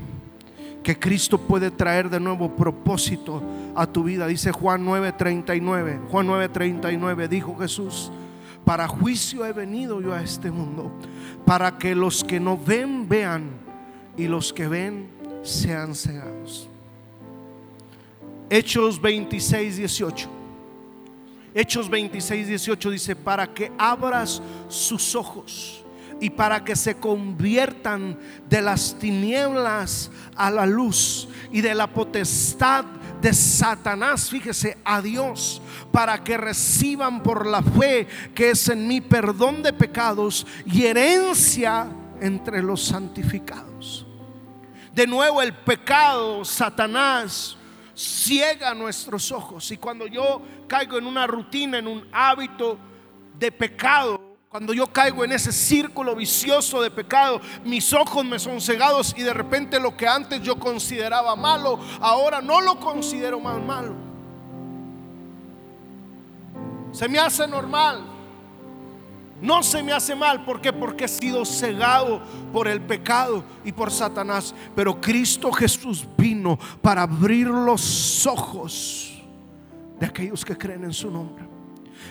Que 0.83 0.99
Cristo 0.99 1.39
puede 1.39 1.70
traer 1.70 2.09
de 2.09 2.18
nuevo 2.18 2.57
propósito 2.57 3.43
a 3.74 3.87
tu 3.87 4.05
vida. 4.05 4.26
Dice 4.26 4.53
Juan 4.53 4.85
9:39. 4.85 6.01
Juan 6.11 6.26
9:39 6.26 7.28
dijo 7.28 7.57
Jesús, 7.57 8.11
para 8.64 8.89
juicio 8.89 9.45
he 9.45 9.53
venido 9.53 10.01
yo 10.01 10.12
a 10.14 10.22
este 10.22 10.51
mundo, 10.51 10.91
para 11.45 11.76
que 11.78 11.95
los 11.95 12.24
que 12.24 12.41
no 12.41 12.57
ven 12.57 13.09
vean 13.09 13.51
y 14.16 14.26
los 14.26 14.53
que 14.53 14.68
ven 14.68 15.09
sean 15.43 15.95
cegados. 15.95 16.68
Hechos 18.49 19.01
26, 19.01 19.76
18. 19.76 20.28
Hechos 21.55 21.91
26, 21.91 22.49
18 22.49 22.91
dice, 22.91 23.16
para 23.16 23.47
que 23.47 23.72
abras 23.76 24.41
sus 24.68 25.14
ojos 25.14 25.80
y 26.21 26.31
para 26.31 26.64
que 26.64 26.77
se 26.77 26.97
conviertan 26.97 28.18
de 28.49 28.61
las 28.61 28.99
tinieblas 28.99 30.11
a 30.37 30.51
la 30.51 30.66
luz 30.66 31.29
y 31.51 31.61
de 31.62 31.75
la 31.75 31.87
potestad 31.87 32.85
de 33.21 33.33
Satanás, 33.33 34.31
fíjese, 34.31 34.79
a 34.85 35.03
Dios, 35.03 35.61
para 35.91 36.23
que 36.23 36.37
reciban 36.37 37.23
por 37.23 37.47
la 37.47 37.62
fe 37.62 38.07
que 38.35 38.51
es 38.51 38.68
en 38.68 38.87
mí 38.87 39.01
perdón 39.01 39.62
de 39.62 39.73
pecados 39.73 40.47
y 40.66 40.85
herencia 40.85 41.87
entre 42.21 42.62
los 42.62 42.83
santificados. 42.83 44.07
De 44.93 45.07
nuevo 45.07 45.41
el 45.41 45.55
pecado, 45.55 46.45
Satanás, 46.45 47.57
ciega 47.95 48.75
nuestros 48.75 49.31
ojos. 49.31 49.71
Y 49.71 49.77
cuando 49.77 50.07
yo 50.07 50.43
caigo 50.66 50.99
en 50.99 51.07
una 51.07 51.27
rutina, 51.27 51.79
en 51.79 51.87
un 51.87 52.07
hábito 52.12 52.79
de 53.39 53.53
pecado, 53.53 54.30
cuando 54.51 54.74
yo 54.74 54.88
caigo 54.88 55.24
en 55.24 55.30
ese 55.30 55.53
círculo 55.53 56.16
vicioso 56.16 56.82
de 56.82 56.90
pecado, 56.90 57.40
mis 57.64 57.92
ojos 57.92 58.24
me 58.24 58.36
son 58.36 58.61
cegados 58.61 59.14
y 59.16 59.22
de 59.22 59.32
repente 59.32 59.78
lo 59.78 59.96
que 59.96 60.09
antes 60.09 60.42
yo 60.42 60.59
consideraba 60.59 61.36
malo, 61.36 61.78
ahora 62.01 62.42
no 62.42 62.61
lo 62.61 62.80
considero 62.80 63.38
más 63.38 63.62
malo. 63.62 63.94
Se 66.90 67.09
me 67.09 67.20
hace 67.20 67.46
normal. 67.46 68.03
No 69.40 69.62
se 69.62 69.84
me 69.84 69.92
hace 69.92 70.16
mal. 70.16 70.44
¿Por 70.44 70.61
qué? 70.61 70.72
Porque 70.72 71.05
he 71.05 71.09
sido 71.09 71.44
cegado 71.44 72.20
por 72.53 72.66
el 72.66 72.80
pecado 72.80 73.44
y 73.64 73.70
por 73.70 73.92
Satanás. 73.92 74.53
Pero 74.74 75.01
Cristo 75.01 75.53
Jesús 75.53 76.05
vino 76.18 76.59
para 76.82 77.03
abrir 77.03 77.46
los 77.46 78.26
ojos 78.26 79.22
de 80.01 80.07
aquellos 80.07 80.44
que 80.44 80.59
creen 80.59 80.82
en 80.82 80.92
su 80.92 81.09
nombre. 81.09 81.60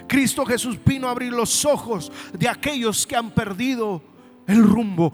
Cristo 0.09 0.45
Jesús 0.45 0.77
vino 0.83 1.07
a 1.07 1.11
abrir 1.11 1.31
los 1.31 1.63
ojos 1.63 2.11
de 2.33 2.49
aquellos 2.49 3.07
que 3.07 3.15
han 3.15 3.31
perdido 3.31 4.01
el 4.47 4.63
rumbo. 4.63 5.13